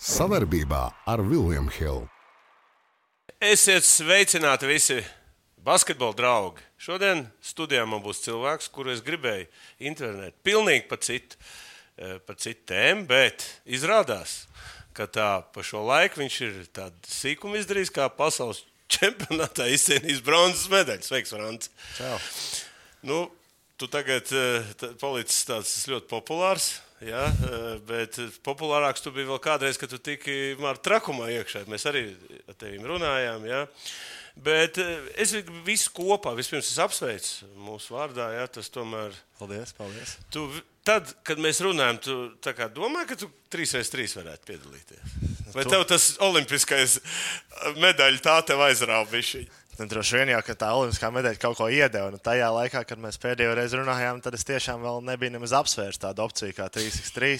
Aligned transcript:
Savarbībā 0.00 0.86
ar 1.04 1.20
Vilniņu 1.20 1.72
Hildu. 1.76 2.06
Esiet 3.36 3.84
sveicināti 3.84 4.64
visi 4.64 4.96
basketbola 5.60 6.16
draugi. 6.16 6.64
Šodien 6.80 7.26
studijā 7.44 7.82
man 7.84 8.00
būs 8.00 8.22
cilvēks, 8.24 8.70
kuru 8.72 8.94
es 8.94 9.04
gribēju 9.04 9.44
internetā 9.90 10.32
pilnīgi 10.40 10.88
pa 10.88 10.96
citu, 10.96 11.36
eh, 11.98 12.16
pa 12.16 12.32
citu 12.32 12.72
tēmu, 12.72 13.06
bet 13.12 13.44
izrādās, 13.66 14.46
ka 14.96 15.04
tā 15.04 15.44
pa 15.52 15.60
šo 15.60 15.84
laiku 15.84 16.24
viņš 16.24 16.40
ir 16.48 16.58
tādu 16.72 16.96
sīkumu 17.04 17.60
izdarījis, 17.60 17.92
kā 17.92 18.08
pasaules 18.08 18.64
čempionātā 18.96 19.68
izcīnījis 19.68 20.24
bronzas 20.24 20.68
medaļu. 20.72 21.04
Sveiks, 21.04 21.36
Frants! 21.36 21.68
Čau. 22.00 22.16
Nu, 23.02 23.26
tu 23.76 23.84
tagad 23.84 24.32
eh, 24.32 24.64
palicis 24.96 25.44
tāds 25.44 25.76
ļoti 25.92 26.08
populārs. 26.08 26.78
Ja, 27.00 27.26
eh, 27.32 27.78
bet 27.88 28.18
populārāks 28.44 29.00
tu 29.00 29.12
biji 29.14 29.28
vēl 29.30 29.40
kādreiz, 29.40 29.78
kad 29.80 29.88
tu 29.92 29.96
tiki 30.04 30.34
ar 30.68 30.76
trakumā 30.84 31.30
iekšā. 31.38 31.62
Mēs 31.70 31.86
arī 31.88 32.02
ar 32.48 32.58
tevi 32.60 32.80
runājām. 32.84 33.46
Ja. 33.48 33.62
Bet 34.36 34.76
eh, 34.80 34.98
es 35.20 35.32
visu 35.66 35.92
kopā, 35.96 36.34
vispirms 36.36 36.68
es 36.70 36.80
apsveicu 36.82 37.48
mūsu 37.64 37.96
vārdā. 37.96 38.28
Ja, 38.36 38.44
tas 38.52 38.68
tomēr, 38.72 39.16
Paldies, 39.40 39.72
paldies. 39.78 40.14
tu, 40.32 40.44
tad, 40.86 41.08
kad 41.26 41.40
mēs 41.40 41.62
runājam, 41.64 41.98
tu 42.04 42.18
domā, 42.76 43.06
ka 43.08 43.16
tu 43.18 43.30
3x3 43.52 44.06
varētu 44.20 44.52
piedalīties. 44.52 45.16
Vai 45.56 45.64
Tu- 45.64 45.72
tev 45.72 45.86
tas 45.90 46.12
olimpiskais 46.22 46.98
eh, 47.00 47.72
medaļu 47.80 48.20
tā 48.24 48.36
tev 48.46 48.60
aizrāva? 48.68 49.08
Nu, 49.80 49.86
droši 49.88 50.18
vien 50.18 50.28
jau, 50.34 50.40
tā 50.60 50.66
olimpiskā 50.76 51.08
medaļa 51.08 51.38
kaut 51.40 51.56
ko 51.56 51.66
iedeva. 51.72 52.10
Nu, 52.12 52.18
tajā 52.20 52.50
laikā, 52.52 52.82
kad 52.84 52.98
mēs 53.00 53.16
pēdējo 53.16 53.54
reizi 53.56 53.78
runājām, 53.78 54.18
tad 54.20 54.34
es 54.36 54.42
tiešām 54.44 54.82
vēl 54.84 54.98
nebiju 55.06 55.32
nemaz 55.32 55.54
apsvērs 55.56 55.96
tādu 56.02 56.20
opciju 56.26 56.52
kā 56.52 56.66
3x3. 56.68 57.30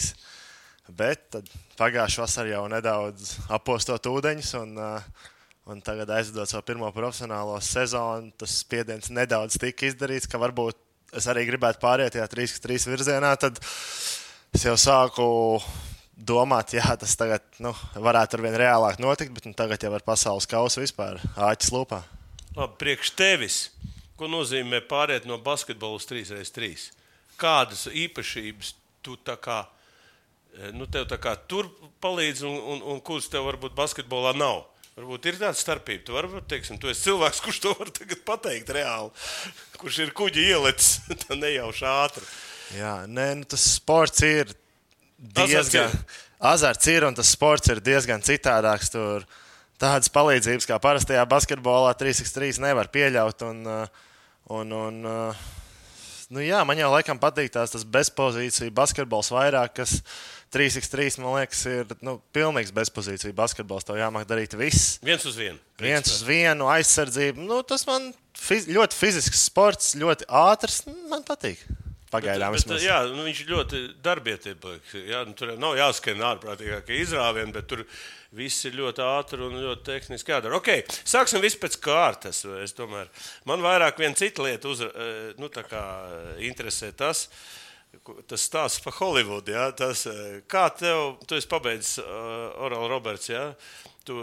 Bet 0.97 1.37
pagājušā 1.77 2.23
vasarā 2.23 2.55
jau 2.55 2.63
nedaudz 2.73 3.35
apostot 3.53 4.09
ūdeņus, 4.09 4.53
un, 4.57 4.73
uh, 4.80 5.27
un 5.69 5.83
tagad 5.85 6.09
aizvedot 6.16 6.49
savu 6.49 6.65
pirmo 6.71 6.88
profesionālo 6.96 7.59
sezonu, 7.61 8.33
tas 8.41 8.55
spiediens 8.63 9.13
nedaudz 9.13 9.59
tika 9.61 9.91
izdarīts, 9.91 10.30
ka 10.30 10.41
varbūt 10.41 11.21
es 11.21 11.29
arī 11.29 11.45
gribētu 11.51 11.83
pāriet 11.83 12.16
tajā 12.16 12.24
3x3 12.38 12.87
virzienā. 12.95 13.35
Tad 13.43 13.61
es 14.57 14.65
jau 14.65 14.79
sāku 14.80 15.27
domāt, 16.16 16.73
jā, 16.79 16.88
tas 17.05 17.13
tagad 17.21 17.45
nu, 17.61 17.74
varētu 18.01 18.41
ar 18.41 18.45
vien 18.49 18.57
reālāk 18.65 18.96
notikt, 19.05 19.37
bet 19.37 19.51
nu, 19.51 19.52
tagad 19.61 19.85
jau 19.85 19.93
ar 19.93 20.07
pasaules 20.09 20.49
kausu 20.49 20.80
vispār 20.87 21.21
āķis 21.37 21.74
lūpā. 21.77 22.01
Labi, 22.56 22.74
priekš 22.80 23.12
tevis, 23.18 23.59
ko 24.18 24.29
nozīmē 24.30 24.82
pāriet 24.90 25.29
no 25.29 25.38
basketbola 25.43 26.01
uz 26.01 26.09
3x3? 26.10 26.73
Kādas 27.40 27.87
īpašības 27.87 28.74
tu 29.06 29.16
tā 29.24 29.37
kā, 29.40 29.62
eh, 30.59 30.73
nu, 30.76 30.88
tev 30.90 31.06
tā 31.09 31.21
kā 31.21 31.37
tur 31.48 31.71
palīdz, 32.02 32.45
un, 32.48 32.59
un, 32.74 32.84
un 32.95 33.01
kuras 33.01 33.30
tev 33.32 33.46
varbūt 33.48 33.76
basketbolā 33.78 34.34
nav? 34.37 34.66
Varbūt 34.98 35.30
ir 35.30 35.38
tāda 35.40 35.56
starpība. 35.56 36.02
Tu, 36.04 36.15
varbūt, 36.16 36.48
teiksim, 36.51 36.78
tu 36.80 36.90
esi 36.90 37.06
cilvēks, 37.06 37.40
kurš 37.45 37.60
to 37.62 37.74
var 37.78 37.93
pateikt 38.26 38.73
reāli, 38.74 39.12
kurš 39.80 40.01
ir 40.04 40.10
kuģi 40.16 40.48
ielicis, 40.51 40.98
nejauši 41.45 41.87
ātri. 41.88 42.26
Jā, 42.76 42.95
nē, 43.10 43.28
nu, 43.40 43.46
tas 43.48 43.62
sports 43.78 44.26
ir 44.26 44.51
Azarts 44.51 45.71
diezgan. 45.71 45.95
ir. 45.95 46.18
Azarts 46.51 46.90
ir 46.90 47.06
un 47.06 47.16
tas 47.16 47.30
sports 47.30 47.71
ir 47.73 47.80
diezgan 47.84 48.23
citādāks. 48.24 48.93
Tur 48.93 49.24
tādas 49.81 50.13
palīdzības 50.13 50.69
kā 50.69 50.79
parastajā 50.83 51.23
basketbolā 51.29 51.95
3x3 51.99 52.61
nevar 52.63 52.91
pieļaut. 52.93 53.47
Un, 53.49 53.63
uh, 53.67 54.05
un, 54.53 54.75
un, 54.77 55.01
uh, 55.09 55.47
nu, 56.31 56.43
jā, 56.45 56.61
man 56.69 56.81
jau 56.81 56.93
laikam 56.93 57.21
patīk 57.21 57.53
tās 57.55 57.73
tas 57.75 57.87
bezpozīcija 57.87 58.75
basketbols 58.77 59.33
vairāk, 59.35 59.75
kas 59.81 60.01
3x3 60.55 61.21
man 61.23 61.39
liekas 61.39 61.65
ir 61.71 61.95
nu, 62.07 62.19
pilnīgs 62.35 62.75
bezpozīcija 62.77 63.37
basketbols. 63.37 63.87
Tev 63.89 64.01
jāmāk 64.01 64.28
darīt 64.31 64.56
viss. 64.59 64.99
Viens 65.06 65.27
uz 65.28 65.39
vienu. 65.39 65.61
Viens 65.81 66.11
uz 66.12 66.25
vienu 66.27 66.69
aizsardzību. 66.73 67.47
Nu, 67.47 67.62
tas 67.67 67.87
man 67.89 68.11
fiz 68.37 68.69
ļoti 68.71 68.99
fizisks 68.99 69.47
sports, 69.49 69.95
ļoti 70.01 70.29
ātrs. 70.29 70.83
Man 71.11 71.25
patīk. 71.27 71.63
Pagaidām 72.10 72.54
Bet, 72.54 72.65
vismaz. 72.65 72.82
jā, 72.82 72.97
nu, 73.06 73.22
viņš 73.26 73.43
ļoti 73.47 73.81
darbietilpīgs. 74.03 74.97
Jā, 75.06 75.21
nu, 75.28 75.34
tur 75.38 75.53
nav 75.60 75.76
jāskan 75.78 76.25
ārprātīgākie 76.26 76.98
izrāvieni, 77.04 77.54
bet 77.54 77.69
tur 77.71 77.84
viss 78.34 78.66
ir 78.66 78.75
ļoti 78.78 79.04
ātri 79.06 79.47
un 79.47 79.54
ļoti 79.62 79.87
tehniski 79.87 80.34
jādara. 80.34 80.59
Okay, 80.59 80.82
sāksim 81.06 81.43
visu 81.44 81.60
pēc 81.62 81.78
kārtas. 81.82 82.43
Tomēr, 82.75 83.10
man 83.47 83.62
vairāk 83.62 84.03
viena 84.03 84.19
cita 84.19 84.43
lieta 84.47 84.71
uzra, 84.71 84.91
eh, 84.91 85.32
nu, 85.38 85.50
kā, 85.54 85.84
eh, 86.10 86.47
interesē 86.50 86.91
tas. 86.97 87.28
Tas 88.31 88.42
stāsts 88.47 88.82
par 88.82 88.94
Holivudu. 89.00 89.50
Ja? 89.50 89.71
Tas, 89.75 90.06
eh, 90.06 90.42
kā 90.47 90.69
tev, 90.75 91.19
tu 91.27 91.34
esi 91.34 91.48
pabeidzis 91.50 91.98
uh, 91.98 92.54
Orālu 92.62 92.88
Roberts, 92.88 93.28
ja? 93.28 93.48
tu 94.06 94.16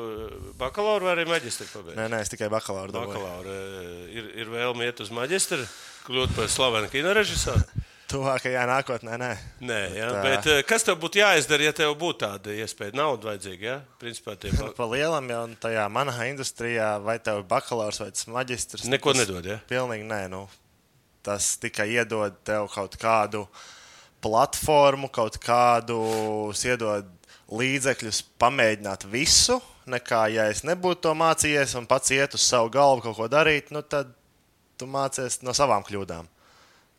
bakalauru 0.58 1.08
vai 1.08 1.16
arī 1.16 1.26
maģistru 1.30 1.68
pabeidzis? 1.72 2.00
Nē, 2.00 2.08
nē, 2.12 2.22
es 2.24 2.32
tikai 2.34 2.50
bakalauru 2.52 2.96
dabūju. 2.96 3.14
Bakalaura 3.14 3.54
eh, 3.54 4.18
ir, 4.18 4.30
ir 4.44 4.52
vēlme 4.52 4.88
iet 4.88 5.02
uz 5.04 5.12
maģistru, 5.14 5.62
kļūt 6.08 6.34
par 6.38 6.50
slavenu 6.52 6.90
kinorežisoru. 6.92 7.84
Tuvākajā 8.08 8.62
nākotnē, 8.70 9.18
nē. 9.20 9.30
Nē, 9.68 9.78
jā, 9.98 10.06
Tā. 10.16 10.20
bet 10.24 10.46
eh, 10.48 10.62
kas 10.64 10.86
tev 10.88 10.96
būtu 11.02 11.20
jāizdara, 11.20 11.66
ja 11.68 11.74
tev 11.76 11.92
būtu 12.00 12.22
tāda 12.24 12.54
iespēja? 12.56 12.96
Nauda 12.96 13.34
vajadzīga, 13.34 13.66
ja? 13.68 13.82
Principā 14.00 14.38
tie 14.40 14.54
pa- 14.56 14.70
Pa 14.78 14.88
lielam 14.88 15.28
jau 15.28 15.42
tajā 15.68 15.84
manā 15.92 16.16
industrijā, 16.30 16.94
vai 17.04 17.18
tev 17.20 17.42
ir 17.42 17.50
bakalaurs 17.52 18.00
vai 18.00 18.08
maģistrs. 18.38 18.86
neko 18.88 19.12
tas 19.12 19.26
nedod. 19.26 19.50
Ja? 19.52 19.58
Pilnīgi 19.68 20.08
nē. 20.08 20.22
Nu, 20.32 20.46
tas 21.28 21.58
tikai 21.60 21.90
iedod 21.98 22.40
tev 22.48 22.70
kaut 22.72 22.96
kādu 23.02 23.44
platformu, 24.24 25.10
kaut 25.12 25.36
kādu 25.44 26.00
iedod 26.64 27.12
līdzekļus 27.52 28.22
pamēģināt 28.40 29.04
visu. 29.12 29.60
Nekā, 29.88 30.26
ja 30.32 30.48
es 30.52 30.64
nebūtu 30.68 31.04
to 31.06 31.14
mācījies 31.16 31.76
un 31.80 31.86
pats 31.88 32.12
iet 32.16 32.34
uz 32.36 32.44
savu 32.44 32.72
galvu 32.72 33.04
kaut 33.06 33.16
ko 33.20 33.28
darīt, 33.32 33.70
nu, 33.76 33.84
tad 33.84 34.10
tu 34.78 34.90
mācies 34.90 35.42
no 35.46 35.56
savām 35.58 35.86
kļūdām. 35.88 36.30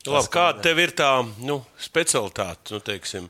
Labi, 0.09 0.31
kāda 0.33 0.62
tev 0.65 0.78
ir 0.81 0.93
tā 0.97 1.11
nu, 1.43 1.59
specialitāte, 1.83 2.72
nu, 2.75 2.81
teiksim, 2.84 3.27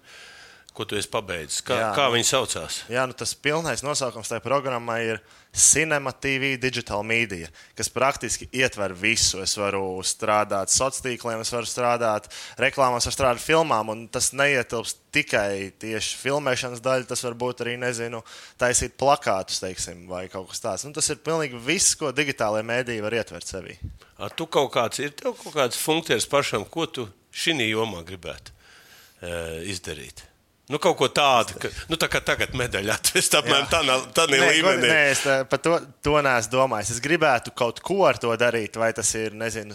ko 0.78 0.86
tu 0.86 0.98
esi 0.98 1.10
pabeidzis? 1.10 1.58
Kā, 1.66 1.74
Jā, 1.80 1.90
kā 1.96 2.06
nu. 2.06 2.14
viņi 2.14 2.28
saucās? 2.28 2.82
Jā, 2.92 3.02
nu 3.10 3.16
tas 3.18 3.34
pilnais 3.34 3.82
nosaukums 3.82 4.30
tajā 4.30 4.42
programmā 4.44 5.00
ir 5.02 5.18
Cinema 5.58 6.12
TV 6.14 6.52
Digital 6.60 7.02
Media, 7.02 7.48
kas 7.74 7.90
praktiski 7.90 8.46
ietver 8.54 8.92
visu. 8.94 9.40
Es 9.42 9.56
varu 9.58 9.98
strādāt 10.06 10.70
sociāliem 10.70 11.16
tīkliem, 11.18 11.42
es 11.42 11.50
varu 11.50 11.66
strādāt 11.66 12.28
reklāmās, 12.62 13.08
varu 13.08 13.16
strādāt 13.16 13.42
filmām, 13.42 13.90
un 13.90 14.04
tas 14.12 14.30
neietilpst 14.38 15.02
tikai 15.14 15.72
tieši 15.82 16.20
filmēšanas 16.20 16.84
daļa. 16.84 17.08
Tas 17.10 17.26
var 17.26 17.38
būt 17.42 17.64
arī, 17.64 17.74
nezinu, 17.82 18.22
taisīt 18.60 18.94
plakātus, 19.00 19.58
teiksim, 19.64 20.06
vai 20.10 20.26
kaut 20.30 20.52
kas 20.52 20.62
tāds. 20.62 20.86
Nu, 20.86 20.94
tas 20.94 21.10
ir 21.10 21.18
pilnīgi 21.26 21.58
viss, 21.64 21.98
ko 21.98 22.12
digitālajā 22.14 22.68
mēdī 22.70 23.00
var 23.02 23.18
ietvert 23.18 23.50
sevī. 23.50 23.80
Ar 24.22 24.30
tu 24.36 24.46
kaut 24.46 24.70
kāds 24.78 25.02
ir 25.02 25.16
tev 25.18 25.34
kaut 25.42 25.58
kāds 25.58 25.80
funkcijas 25.80 26.28
pašam, 26.30 26.68
ko 26.68 26.86
tu 26.86 27.10
šī 27.34 27.58
jomā 27.66 28.06
gribētu 28.06 28.54
e, 28.54 29.30
izdarīt? 29.74 30.27
Nu, 30.68 30.76
kaut 30.82 30.98
ko 31.00 31.06
tādu, 31.08 31.54
ka, 31.62 31.70
nu, 31.88 31.96
tā 31.96 32.10
kā 32.12 32.20
tagad 32.20 32.52
medaļā 32.52 32.98
atvest 32.98 33.32
apmēram 33.38 33.68
tādā 33.72 33.94
tā 34.12 34.26
līmenī. 34.28 34.58
nē, 34.90 34.98
es 35.14 35.22
tā- 35.24 35.38
par 35.48 35.62
to, 35.64 35.78
to 36.04 36.18
neesmu 36.20 36.52
domājis. 36.52 36.90
Es 36.92 37.00
gribētu 37.00 37.54
kaut 37.56 37.80
ko 37.80 38.02
ar 38.04 38.18
to 38.20 38.34
darīt, 38.36 38.76
vai 38.76 38.90
tas 38.92 39.08
ir 39.16 39.32
nezinu, 39.32 39.72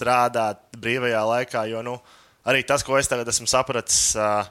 strādāt 0.00 0.62
brīvajā 0.80 1.20
laikā. 1.28 1.66
Jo 1.68 1.82
nu, 1.84 1.98
arī 2.48 2.64
tas, 2.66 2.82
ko 2.86 2.96
es 2.96 3.10
tagad 3.10 3.28
esmu 3.28 3.46
sapratis, 3.50 4.00
ā, 4.16 4.46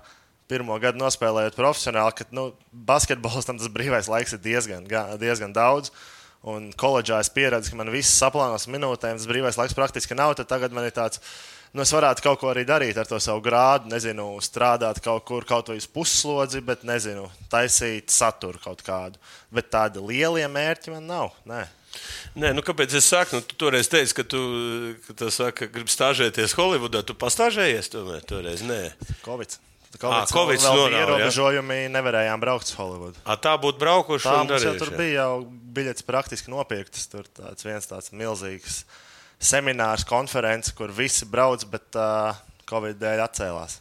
pirmo 0.49 0.77
gadu 0.81 1.01
nospēlējot 1.01 1.57
profesionāli, 1.57 2.13
ka 2.21 2.25
nu, 2.37 2.51
basketbols 2.73 3.45
tam 3.49 3.57
tas 3.61 3.69
brīvais 3.73 4.09
laiks 4.09 4.33
ir 4.37 4.41
diezgan, 4.45 4.85
ga- 4.89 5.17
diezgan 5.21 5.53
daudz. 5.53 5.89
Un 6.49 6.69
koledžā 6.71 7.17
es 7.19 7.27
pieredzu, 7.35 7.73
ka 7.73 7.75
man 7.81 7.89
viss 7.91 8.13
saplānos 8.21 8.69
minūtēm, 8.71 9.17
tas 9.19 9.27
brīvais 9.27 9.57
laiks 9.59 9.75
praktiski 9.75 10.15
nav. 10.15 10.37
Tad 10.39 10.47
tagad 10.53 10.71
man 10.71 10.85
ir 10.87 10.93
tāds, 10.95 11.19
nu, 11.73 11.83
es 11.83 11.93
varētu 11.93 12.23
kaut 12.25 12.39
ko 12.41 12.51
arī 12.51 12.65
darīt 12.67 12.97
ar 12.99 13.09
to 13.09 13.19
savu 13.23 13.41
grādu, 13.45 13.89
nezinu, 13.91 14.31
strādāt 14.43 15.01
kaut 15.05 15.25
kur, 15.27 15.47
kaut 15.47 15.71
vai 15.71 15.79
uz 15.81 15.87
puslodzi, 15.89 16.61
bet, 16.65 16.85
nezinu, 16.87 17.27
taisīt 17.51 18.13
saturu 18.13 18.61
kaut 18.63 18.83
kādu. 18.85 19.21
Bet 19.53 19.71
tādi 19.73 20.03
lielie 20.03 20.47
mērķi 20.49 20.95
man 20.95 21.09
nav. 21.09 21.35
Nē. 21.49 21.65
Nē, 22.39 22.51
nu 22.53 22.61
kāpēc 22.65 22.93
es 22.99 23.07
saku, 23.09 23.39
nu, 23.39 23.45
tu 23.45 23.57
toreiz 23.59 23.89
teici, 23.89 24.13
ka 24.17 24.23
tu 24.27 24.39
ka 25.07 25.31
saka, 25.33 25.67
gribi 25.73 25.89
stāžēties 25.89 26.53
Holivudā. 26.57 27.01
Tu 27.01 27.15
pastāžējies 27.17 27.89
tomēr 27.95 28.21
toreiz? 28.29 28.61
Nē, 28.65 28.83
Covid. 29.25 29.57
Covid, 29.97 30.29
Covids 30.29 30.61
vēl 30.61 30.75
bija 30.75 30.85
norāva, 30.85 30.93
ja? 30.93 31.01
ierobežojumi, 31.01 31.77
nevarējām 31.95 32.41
braukt 32.43 32.69
uz 32.69 32.75
Holivudu. 32.77 33.17
A, 33.25 33.33
tā 33.41 33.55
būtu 33.57 33.81
braukuši 33.81 34.27
Tā 34.27 34.35
mums 34.37 34.51
jau 34.51 34.59
darījuši. 34.59 34.81
tur 34.83 34.91
bija 34.99 35.23
jau 35.23 35.31
biļets 35.79 36.05
praktiski 36.05 36.53
nopirktas. 36.53 37.07
Tur 37.09 37.25
tāds 37.25 37.65
viens 37.65 37.89
tāds 37.89 38.13
milzīgs 38.13 38.83
seminārs, 39.39 40.05
konferences, 40.07 40.75
kur 40.75 40.91
visi 40.93 41.27
brauc, 41.29 41.63
bet 41.71 41.95
uh, 41.97 42.35
Covid 42.69 42.99
dēļ 42.99 43.23
atcēlās. 43.25 43.79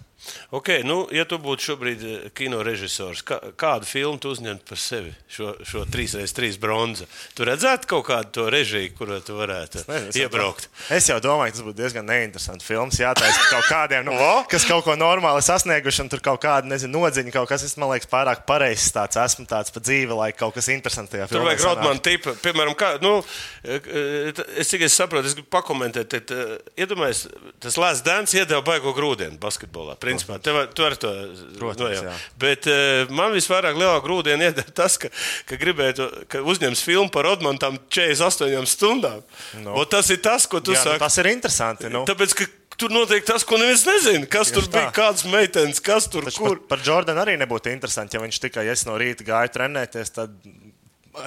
Okay, 0.50 0.82
nu, 0.82 1.04
ja 1.14 1.22
tu 1.28 1.38
būtu 1.38 1.62
šobrīd 1.62 2.02
eh, 2.02 2.22
kino 2.34 2.58
režisors, 2.66 3.20
kā, 3.26 3.38
kādu 3.58 3.86
filmu 3.86 4.18
tu 4.18 4.32
uzņemtu 4.34 4.66
par 4.66 4.80
sevi? 4.82 5.12
Šo, 5.30 5.52
šo 5.62 5.84
3x3 5.86 6.58
bronzu. 6.60 7.06
Tu 7.38 7.46
redzētu 7.46 7.88
kaut 7.92 8.08
kādu 8.08 8.32
to 8.34 8.46
režiju, 8.50 8.90
kuru 8.98 9.20
tu 9.24 9.36
varētu 9.38 9.84
nezinu, 9.86 10.10
es 10.10 10.18
iebraukt. 10.18 10.66
Jau, 10.66 10.96
es 10.98 11.08
jau 11.10 11.18
domāju, 11.22 11.54
tas 11.54 11.64
būtu 11.66 11.78
diezgan 11.78 12.08
neinteresants 12.10 12.66
films. 12.66 12.98
Jā, 12.98 13.12
tā 13.16 13.28
ir 13.30 13.38
kaut 13.52 13.68
kādiem, 13.70 14.08
nu, 14.08 14.16
kas 14.52 14.66
kaut 14.68 14.82
ko 14.88 14.96
normāli 14.98 15.44
sasnieguši, 15.46 16.02
un 16.04 16.10
tur 16.12 16.24
kaut 16.24 16.42
kāda 16.42 16.72
nezinu, 16.72 16.98
nodziņa, 16.98 17.34
kaut 17.38 17.52
kas, 17.52 17.68
es, 17.68 17.76
man 17.78 17.92
liekas, 17.94 18.10
pārāk 18.10 18.42
pareizs 18.48 18.90
tāds 18.94 19.20
esmu 19.22 19.46
tāds 19.48 19.74
pa 19.74 19.84
dzīvi, 19.84 20.18
lai 20.18 20.32
kaut 20.36 20.56
kas 20.58 20.70
interesants 20.74 21.14
tajā 21.14 21.28
filmā. 21.30 21.44
Tur 21.44 21.48
vajag 21.52 21.64
Rotmanu 21.68 22.04
tipu, 22.04 22.34
piemēram, 22.42 22.74
kā, 22.78 22.94
nu, 23.04 23.20
eh, 23.62 24.34
es 24.58 24.74
tikai 24.74 24.90
saprotu, 24.90 25.30
es 25.30 25.38
gribu 25.38 25.52
pakomentēt, 25.54 26.10
tad, 26.16 26.34
iedomājies, 26.74 27.26
tas 27.62 27.78
Lēs 27.78 28.02
Dēns 28.06 28.34
iedeva 28.34 28.64
baigo 28.66 28.96
grūdienu 28.96 29.38
basketbolā 29.42 29.98
principā. 30.08 30.38
Tev, 30.42 30.60
tu 30.74 30.86
ar 30.86 30.96
to 30.98 31.12
Protams, 31.58 31.80
nu, 31.82 31.88
jā. 31.94 32.14
Bet 32.40 32.68
uh, 32.70 33.10
man 33.14 33.34
visvairāk 33.36 33.78
lielā 33.78 33.98
grūdienā 34.04 34.50
iedara 34.50 34.74
tas, 34.82 34.98
ka, 35.00 35.10
ka 35.48 35.58
gribētu, 35.60 36.08
ka 36.30 36.42
uzņems 36.42 36.84
filmu 36.84 37.12
par 37.14 37.28
Rodmanu 37.28 37.60
tam 37.62 37.78
48 37.92 38.68
stundām. 38.70 39.20
No. 39.62 39.76
O, 39.78 39.84
tas 39.88 40.10
ir 40.14 40.22
tas, 40.24 40.48
ko 40.50 40.62
tu 40.64 40.74
jā, 40.76 40.82
saki. 40.82 40.98
Nu, 40.98 41.04
tas 41.06 41.20
ir 41.22 41.30
interesanti. 41.32 41.92
Nu. 41.92 42.04
Tāpēc, 42.08 42.34
tur 42.78 42.94
notiek 42.94 43.26
tas, 43.26 43.44
ko 43.46 43.58
neviens 43.60 43.84
nezina. 43.88 44.28
Kas 44.30 44.52
Tieši 44.52 44.56
tur 44.56 44.70
bija, 44.70 44.86
tā. 44.88 44.94
kādas 45.00 45.26
meitenes, 45.28 45.82
kas 45.84 46.08
tur 46.10 46.28
kur. 46.30 46.56
Par, 46.56 46.64
par 46.76 46.86
Jordanu 46.86 47.24
arī 47.24 47.36
nebūtu 47.40 47.72
interesanti, 47.72 48.16
ja 48.16 48.22
viņš 48.22 48.40
tikai 48.46 48.68
es 48.72 48.86
no 48.88 48.96
rīta 49.00 49.26
gāju 49.26 49.54
trenēties. 49.58 50.14
Tad 50.14 50.36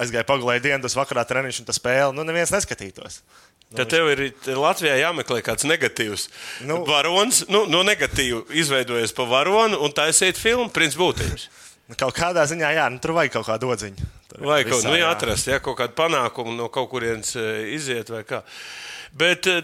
aizgāju 0.00 0.28
pagulēju 0.28 0.64
dienu, 0.64 0.82
tas 0.84 0.96
vakarā 0.96 1.24
treniņš 1.28 1.62
un 1.62 1.68
tā 1.68 1.76
spēle. 1.76 2.12
Nu, 2.16 2.24
neviens 2.26 2.52
neskatītos. 2.54 3.20
Tad 3.76 3.88
tev 3.88 4.10
ir 4.12 4.22
Latvijā 4.58 4.98
jāmeklē 5.00 5.40
kāds 5.44 5.64
negatīvs 5.68 6.26
nu, 6.68 6.82
varonis, 6.88 7.44
nu, 7.48 7.64
no 7.70 7.80
negatīva 7.86 8.42
izveidojies 8.60 9.14
pa 9.16 9.26
varoni 9.28 9.78
un 9.80 9.94
taisīt 9.96 10.40
filmu 10.40 10.68
Princis 10.74 10.98
Būtības. 11.00 11.48
Nu, 11.88 11.96
kaut 11.98 12.14
kādā 12.16 12.44
ziņā, 12.48 12.72
jā, 12.76 12.88
nu, 12.92 13.00
tur 13.02 13.14
vajag 13.16 13.34
kaut 13.38 13.48
kādu 13.48 13.72
odziņu. 13.74 14.08
Vai 14.40 14.62
kaut, 14.64 14.84
nu, 14.86 14.94
atrast, 15.08 15.48
ja 15.50 15.58
kaut 15.60 15.76
kādu 15.80 15.96
panākumu 15.98 16.54
no 16.56 16.68
kaut 16.72 16.88
kurienes 16.92 17.34
e, 17.36 17.46
iziet 17.74 18.12
vai 18.12 18.22
kā. 18.28 18.40
Bet 19.18 19.48
e, 19.50 19.58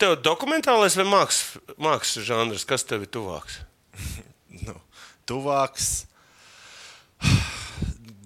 tev 0.00 0.16
dokumentālais 0.24 0.96
vai 1.00 1.06
mākslas 1.08 1.76
māks 1.80 2.16
žanrs, 2.24 2.64
kas 2.68 2.86
tev 2.88 3.04
ir 3.04 3.12
tuvāks? 3.12 3.60
nu, 4.66 4.78
tuvāks. 5.28 5.90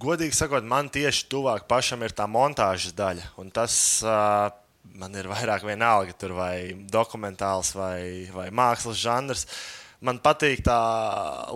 Godīgi 0.04 0.38
sakot, 0.38 0.62
man 0.62 0.90
tieši 0.94 1.26
tuvāk 1.32 1.66
pašam 1.70 2.04
ir 2.06 2.14
tā 2.14 2.28
montāžas 2.30 2.94
daļa. 2.94 3.32
Un 3.42 3.50
tas 3.50 3.74
uh, 4.06 4.46
man 4.98 5.14
ir 5.14 5.28
vairāk 5.30 5.64
vienalga, 5.66 6.14
tur 6.18 6.34
vai 6.38 6.74
dokumentāls 6.90 7.72
vai, 7.76 8.28
vai 8.34 8.48
mākslas 8.54 8.98
žanrs. 9.00 9.46
Man 10.04 10.20
patīk 10.22 10.62
tā 10.66 10.78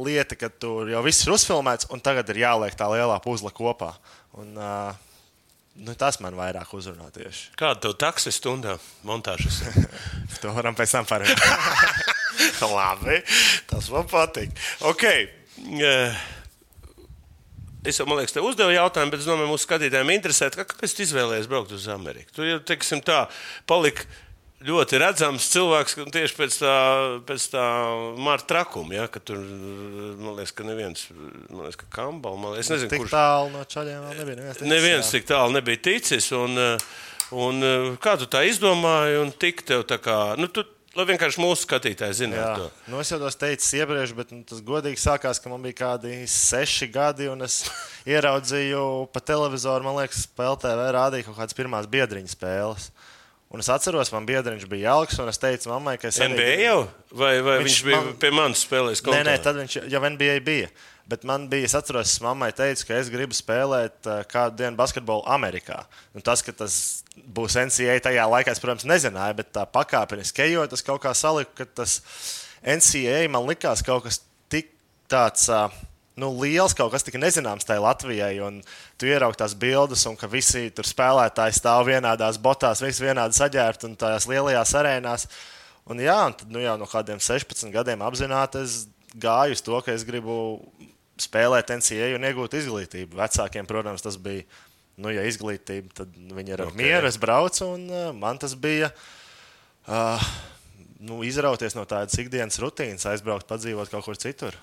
lieta, 0.03 0.39
ka 0.39 0.51
tur 0.51 0.91
jau 0.91 1.03
viss 1.07 1.27
ir 1.27 1.35
uzfilmēts, 1.35 1.89
un 1.95 2.03
tagad 2.03 2.31
ir 2.33 2.43
jāliek 2.43 2.75
tā 2.79 2.89
lielā 2.91 3.19
puzle 3.23 3.53
kopā. 3.55 3.93
Un, 4.39 4.57
uh, 4.59 4.91
nu, 5.79 5.95
tas 5.99 6.19
man 6.25 6.35
vairāk 6.39 6.73
uzrunā 6.75 7.11
tieši. 7.15 7.53
Kāda 7.59 7.85
tev 7.85 7.95
taksi 8.03 8.35
stundā 8.35 8.79
montāžas? 9.07 9.63
to 10.43 10.55
varam 10.57 10.79
pēc 10.79 10.97
tam 10.99 11.07
parunāt. 11.07 11.39
Labi, 12.73 13.21
tas 13.71 13.91
man 13.93 14.07
patīk. 14.11 14.55
Okay. 14.95 15.29
Uh, 15.63 16.15
Es 17.83 17.99
jau, 17.99 18.07
man 18.07 18.21
liekas, 18.21 18.35
te 18.37 18.43
uzdevu 18.45 18.75
jautājumu, 18.77 19.11
bet 19.11 19.23
es 19.25 19.27
domāju, 19.27 19.51
mūsu 19.51 19.67
skatītājiem 19.67 20.13
interesē, 20.15 20.53
kāpēc 20.55 20.93
tu 20.95 21.03
izvēlējies 21.03 21.49
braukt 21.51 21.73
uz 21.75 21.89
Ameriku. 21.91 22.31
Tu 22.37 22.47
jau, 22.47 22.61
teiksim, 22.63 23.03
tā 23.03 23.25
palika 23.67 24.07
ļoti 24.63 25.01
redzams 25.03 25.49
cilvēks 25.53 25.97
tieši 26.15 26.37
pēc 26.39 26.59
tā, 26.63 26.75
pēc 27.27 27.47
tā 27.55 27.65
marta 28.23 28.49
trakuma. 28.53 28.95
Ja, 29.01 29.07
tur, 29.11 29.41
man 29.43 30.37
liekas, 30.39 30.55
ka 30.55 30.67
neviens, 30.67 31.09
man 31.51 31.65
liekas, 31.65 31.81
ka 31.81 31.89
Kambala, 31.99 32.39
man 32.39 32.55
liekas, 32.57 32.71
nezinu, 32.75 32.93
kurš 33.03 33.15
tālu 33.15 33.51
no 33.55 33.65
čaļiem 33.75 34.05
vēl 34.07 34.21
nebija. 34.21 34.37
Neviens, 34.39 34.61
ticis, 34.61 34.75
neviens 34.75 35.09
jā. 35.09 35.15
tik 35.17 35.29
tālu 35.33 35.57
nebija 35.57 35.83
ticis. 35.89 36.31
Un, 36.39 36.63
un, 37.47 37.67
kā 38.03 38.15
tu 38.21 38.31
tā 38.31 38.45
izdomāji 38.47 39.19
un 39.25 39.35
tik 39.43 39.67
tev 39.69 39.87
tā 39.91 39.99
kā, 40.03 40.21
nu, 40.39 40.51
tu, 40.53 40.65
Lai 40.93 41.07
vienkārši 41.09 41.41
mūsu 41.41 41.65
skatītāji 41.65 42.19
zinātu. 42.19 42.67
Nu, 42.93 42.99
es 43.01 43.09
jau 43.09 43.17
to 43.23 43.31
teicu 43.41 43.79
iepriekš, 43.79 44.11
bet 44.17 44.33
nu, 44.35 44.43
tas 44.45 44.61
godīgi 44.65 45.01
sākās, 45.01 45.41
ka 45.41 45.49
man 45.49 45.63
bija 45.65 45.79
kādi 45.79 46.19
seši 46.29 46.91
gadi, 46.93 47.31
un 47.33 47.47
es 47.47 47.63
ieraudzīju 48.13 48.83
pa 49.15 49.23
televizoru, 49.25 49.87
man 49.87 49.97
liekas, 50.03 50.27
PLTV 50.37 50.91
rādīja 50.99 51.29
kaut 51.31 51.39
kādas 51.41 51.57
pirmās 51.57 51.89
biedriņu 51.93 52.35
spēles. 52.35 52.91
Un 53.53 53.61
es 53.61 53.69
atceros, 53.73 54.13
man 54.13 54.29
biedriņš 54.29 54.69
bija 54.69 54.93
jauks, 54.93 55.19
un 55.21 55.33
es 55.33 55.41
teicu 55.41 55.73
mammai, 55.73 55.99
ka 56.01 56.09
es. 56.09 56.21
NBA 56.21 56.45
arī... 56.45 56.67
jau? 56.67 56.79
Vai, 57.13 57.35
vai 57.45 57.59
viņš, 57.61 57.67
viņš 57.67 57.81
bija 57.89 57.99
man... 58.01 58.15
pie 58.21 58.31
manis 58.37 58.65
spēlējis? 58.65 59.05
Nē, 59.13 59.25
nē, 59.29 59.39
tad 59.45 59.61
viņš 59.61 59.79
jau 59.93 60.03
NBA 60.09 60.39
bija. 60.45 60.71
Bet 61.11 61.25
man 61.27 61.49
bija, 61.51 61.67
es 61.67 61.75
atceros, 61.75 62.15
mammai 62.23 62.53
teica, 62.55 62.87
ka 62.89 62.99
es 63.01 63.11
gribu 63.13 63.35
spēlēt 63.35 64.07
uh, 64.07 64.21
kādu 64.31 64.61
dienu 64.63 64.79
basketbolu 64.79 65.25
Amerikā. 65.35 65.81
Un 66.15 66.25
tas, 66.25 66.45
ka 66.47 66.55
tas 66.55 66.77
būs 67.35 67.59
NCAA 67.59 67.99
tajā 68.05 68.27
laikā, 68.31 68.55
es, 68.55 68.63
protams, 68.63 68.87
nezināju, 68.89 69.39
bet 69.41 69.51
tā 69.57 69.67
pakāpeniski 69.67 70.47
ejot, 70.47 70.77
es 70.77 70.87
kaut 70.87 71.03
kā 71.03 71.15
saliku, 71.17 71.57
ka 71.59 71.67
tas 71.83 71.99
NCAA 72.63 73.27
man 73.33 73.49
likās 73.49 73.83
kaut 73.85 74.07
kas 74.07 74.23
tik 74.53 74.71
tāds. 75.11 75.49
Uh, 75.51 75.73
nu, 76.17 76.29
liels 76.39 76.75
kaut 76.77 76.93
kas 76.93 77.05
tik 77.07 77.17
nezināms 77.21 77.67
tajā 77.67 77.83
Latvijai. 77.83 78.37
Un 78.45 78.61
tu 79.01 79.09
ieraugi 79.09 79.41
tās 79.43 79.57
bildes, 79.59 80.05
un 80.09 80.17
ka 80.21 80.31
visi 80.31 80.69
tur 80.75 80.89
spēlētāji 80.89 81.59
stāv 81.59 81.87
vienādās 81.89 82.39
botās, 82.43 82.85
visi 82.85 83.05
vienādi 83.07 83.39
saģērbti 83.39 83.89
un 83.91 83.99
tajās 84.01 84.29
lielajās 84.31 84.75
arēnās. 84.79 85.27
Un, 85.91 86.03
jā, 86.03 86.19
un 86.29 86.37
tad 86.39 86.53
nu, 86.53 86.63
jau 86.63 86.77
no 86.79 86.87
kādiem 86.87 87.19
16 87.23 87.73
gadiem 87.75 88.05
apzināti 88.07 88.63
es 88.63 88.85
gāju 89.15 89.57
uz 89.57 89.63
to, 89.65 89.79
ka 89.85 89.95
es 89.95 90.05
gribu 90.09 90.35
spēlēt 91.21 91.73
NCA 91.77 92.13
un 92.17 92.27
iegūt 92.29 92.57
izglītību. 92.59 93.19
Vecākiem, 93.21 93.69
protams, 93.69 94.05
tas 94.05 94.19
bija. 94.21 94.47
Nu, 95.01 95.09
ja 95.09 95.23
izglītība, 95.25 95.89
tad 96.03 96.13
viņi 96.13 96.53
ir 96.53 96.63
okay. 96.67 96.77
mieru. 96.77 97.09
Es 97.09 97.17
braucu, 97.19 97.65
un 97.79 97.87
uh, 97.89 98.11
man 98.13 98.37
tas 98.39 98.53
bija 98.61 98.91
uh, 99.89 100.27
nu, 101.01 101.23
izrauties 101.25 101.73
no 101.75 101.87
tādas 101.89 102.19
ikdienas 102.21 102.61
rutīnas, 102.61 103.07
aizbraukt, 103.09 103.49
padzīvot 103.49 103.91
kaut 103.91 104.05
kur 104.05 104.21
citur. 104.21 104.59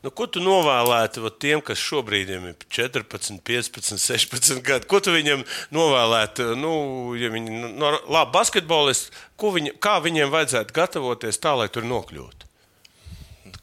Nu, 0.00 0.12
ko 0.14 0.28
tu 0.30 0.40
novēlētu 0.40 1.28
tiem, 1.42 1.60
kas 1.60 1.80
šobrīd 1.82 2.30
ir 2.30 2.48
14, 2.70 3.40
15, 3.44 3.98
16 3.98 4.62
gadi? 4.64 4.86
Ko 4.90 5.02
tu 5.02 5.12
viņiem 5.14 5.42
novēlētu? 5.74 6.52
Nu, 6.58 6.72
ja 7.18 7.32
viņi 7.34 7.50
ir 7.52 7.72
nu, 7.74 7.92
labi 8.06 8.34
basketbolisti, 8.38 9.10
viņi, 9.42 9.74
kā 9.82 9.98
viņiem 10.04 10.30
vajadzētu 10.32 10.76
gatavoties 10.76 11.42
tā, 11.42 11.56
lai 11.58 11.66
tur 11.74 11.86
nokļūtu? 11.90 12.47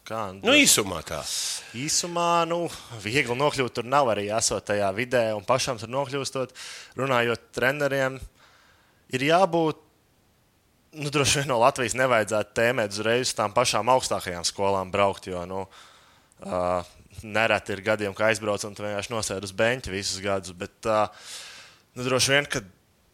Kā, 0.05 0.19
nu, 0.37 0.53
īsumā 0.53 0.99
tā. 1.07 1.23
Īsumā, 1.77 2.45
nu, 2.49 2.67
viegli 3.01 3.37
nokļūt 3.39 3.79
tur 3.79 3.87
nav 3.89 4.11
arī 4.13 4.27
esot 4.35 4.67
tajā 4.67 4.91
vidē, 4.93 5.23
un 5.33 5.47
pašam 5.47 5.79
tur 5.81 5.89
nokļūstot, 5.89 6.53
runājot 6.99 7.49
treneriem, 7.57 8.19
ir 9.17 9.25
jābūt 9.31 9.81
nu, 10.95 11.09
droši 11.09 11.41
vien 11.41 11.49
no 11.49 11.57
Latvijas 11.63 11.97
nevajadzētu 11.97 12.53
tēmēt 12.55 12.93
uzreiz 12.93 13.31
uz 13.31 13.35
tām 13.35 13.51
pašām 13.55 13.89
augstākajām 13.95 14.45
skolām 14.47 14.93
braukt. 14.93 15.27
Jo, 15.27 15.41
nu, 15.49 15.65
Uh, 16.43 16.83
nereti 17.23 17.71
ir 17.71 17.79
gadiem, 17.81 18.13
ka 18.13 18.27
aizbrauc 18.27 18.63
un 18.67 18.73
vienkārši 18.75 19.13
nosēž 19.13 19.45
uz 19.47 19.53
beņķa 19.55 19.91
visus 19.93 20.19
gadus. 20.23 20.51
Bet 20.51 20.89
uh, 20.89 21.07
nu, 21.95 22.03
droši 22.03 22.33
vien, 22.33 22.47
ka 22.51 22.59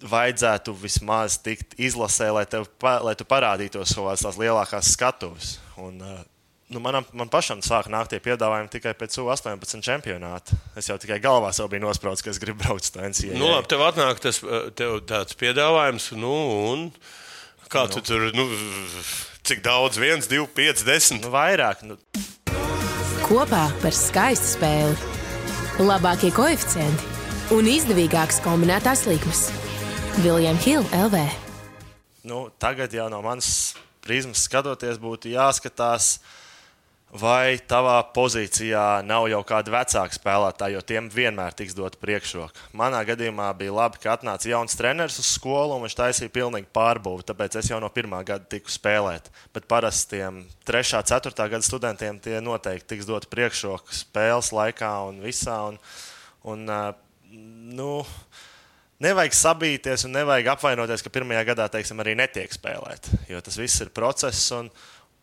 vajadzētu 0.09 0.73
vismaz 0.81 1.37
tikt 1.45 1.77
izlasē, 1.77 2.31
lai, 2.33 2.47
tev, 2.49 2.65
lai 2.81 3.13
tu 3.15 3.27
parādītos 3.29 3.93
kādas 3.93 4.39
lielākās 4.41 4.95
skatuves. 4.95 5.59
Un, 5.77 6.01
uh, 6.01 6.23
nu, 6.71 6.79
manam, 6.79 7.05
man 7.17 7.29
pašam 7.31 7.59
sāk 7.65 7.89
nākt 7.91 8.13
tie 8.13 8.21
piedāvājumi 8.23 8.71
tikai 8.71 8.93
pēc 8.95 9.17
U-18 9.19 9.83
čempionāta. 9.83 10.55
Es 10.79 10.87
jau 10.87 10.95
tikai 11.01 11.19
galvā 11.23 11.51
jau 11.55 11.67
biju 11.71 11.83
nospraudis, 11.83 12.23
ka 12.23 12.31
es 12.31 12.39
gribu 12.39 12.63
braukt 12.63 12.87
uz 12.87 12.93
NCAA. 12.95 13.35
Nu, 13.35 13.49
labi, 13.51 13.67
tev 13.71 13.83
atnāk 13.83 14.23
tas 14.23 14.39
tev 14.79 15.01
tāds 15.09 15.35
piedāvājums, 15.39 16.11
nu, 16.15 16.31
un 16.71 16.87
kā 17.71 17.85
nu. 17.89 17.95
tu 17.97 18.05
tur, 18.07 18.29
nu, 18.37 18.47
cik 19.47 19.63
daudz, 19.67 19.99
viens, 19.99 20.31
divi, 20.31 20.47
pieci, 20.55 20.87
desmit? 20.87 21.25
Nu, 21.25 21.33
vairāk. 21.35 21.83
Nu 21.83 21.99
kopā 23.27 23.67
par 23.83 23.95
skaistu 23.95 24.55
spēli. 24.57 24.95
Labākie 25.81 26.33
koeficienti 26.35 27.55
un 27.55 27.67
izdevīgākas 27.67 28.41
kombinētās 28.43 29.05
likmes. 29.07 29.47
Viljams 30.23 30.65
Hilde 30.67 31.05
LV. 31.07 31.21
Nu, 32.27 32.45
tagad 32.61 32.93
jau 32.93 33.07
no 33.11 33.21
manas 33.23 33.73
prizmas 34.03 34.43
skatoties, 34.47 34.99
būtu 35.01 35.31
jāskatās, 35.31 36.17
uh, 36.19 36.40
vai 37.11 37.59
tavā 37.67 37.97
pozīcijā 38.15 39.01
nav 39.03 39.25
jau 39.31 39.41
kāda 39.47 39.73
vecāka 39.73 40.15
spēlētāja, 40.15 40.77
jo 40.77 40.83
tiem 40.87 41.09
vienmēr 41.11 41.55
tiks 41.57 41.75
dot 41.75 41.97
priekšroka. 41.99 42.55
Manā 42.77 43.01
gadījumā 43.07 43.49
bija 43.59 43.73
labi, 43.75 43.99
ka 44.03 44.13
atnāca 44.15 44.47
jauns 44.47 44.77
treneris 44.79 45.19
uz 45.19 45.33
skolu 45.35 45.75
un 45.75 45.83
viņš 45.85 45.97
taisīja 45.99 46.33
pilnīgi 46.33 46.69
pārbūvi, 46.73 47.25
tāpēc 47.27 47.59
es 47.59 47.71
jau 47.71 47.81
no 47.83 47.89
pirmā 47.91 48.21
gada 48.27 48.47
tiku 48.51 48.71
spēlēt. 48.71 49.27
Bet 49.55 49.67
parasti 49.71 50.21
tiem 50.21 50.43
3. 50.67 50.93
un 51.01 51.09
4. 51.11 51.35
gada 51.55 51.67
studentiem 51.67 52.21
tie 52.23 52.39
noteikti 52.43 52.93
tiks 52.93 53.09
dot 53.09 53.27
priekšroka 53.31 53.91
spēles 53.95 54.53
laikā 54.55 54.93
un 55.09 55.19
visā. 55.25 55.57
Un, 55.73 55.81
un, 56.47 56.71
nu, 57.75 57.91
nevajag 59.03 59.35
sabīties 59.35 60.07
un 60.07 60.15
nevajag 60.15 60.53
apvainoties, 60.55 61.03
ka 61.03 61.11
pirmajā 61.11 61.43
gadā 61.51 61.67
teiksim, 61.75 61.99
arī 61.99 62.15
netiek 62.19 62.55
spēlēt. 62.55 63.11
Jo 63.27 63.43
tas 63.43 63.59
viss 63.59 63.83
ir 63.83 63.91
process. 63.91 64.47
Un, 64.55 64.71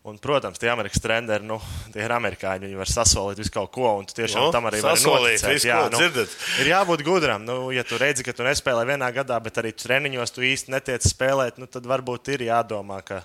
Un, 0.07 0.15
protams, 0.17 0.55
tie 0.57 0.69
amerikāņu 0.71 1.01
treneri, 1.03 1.43
nu, 1.43 1.57
tie 1.91 2.05
ir 2.05 2.11
amerikāņi. 2.15 2.69
Viņi 2.69 2.77
var 2.79 2.87
sasolīt 2.89 3.41
visu 3.41 3.51
kaut 3.51 3.71
ko, 3.75 3.89
un 3.99 4.05
tu 4.07 4.15
tiešām 4.15 4.45
Nu, 4.47 4.51
tam 4.55 4.69
arī 4.69 4.79
vari 4.81 4.95
sasolīt 4.95 5.43
noticēt. 5.43 5.51
visu, 5.57 5.67
ko 5.67 5.89
dzirdat. 5.97 6.35
ir 6.63 6.69
jābūt 6.71 7.03
gudram. 7.03 7.43
Nu, 7.45 7.57
ja 7.75 7.83
tu 7.83 7.99
redzi, 7.99 8.23
ka 8.23 8.31
tu 8.33 8.47
nespēlē 8.47 8.85
vienā 8.87 9.09
gadā, 9.13 9.35
bet 9.43 9.59
arī 9.59 9.73
treniņos 9.75 10.31
tu 10.31 10.41
īsti 10.47 10.71
netiec 10.71 11.03
spēlēt, 11.03 11.59
nu, 11.59 11.67
tad 11.67 11.83
varbūt 11.83 12.31
ir 12.31 12.47
jādomā, 12.47 13.01
ka. 13.03 13.19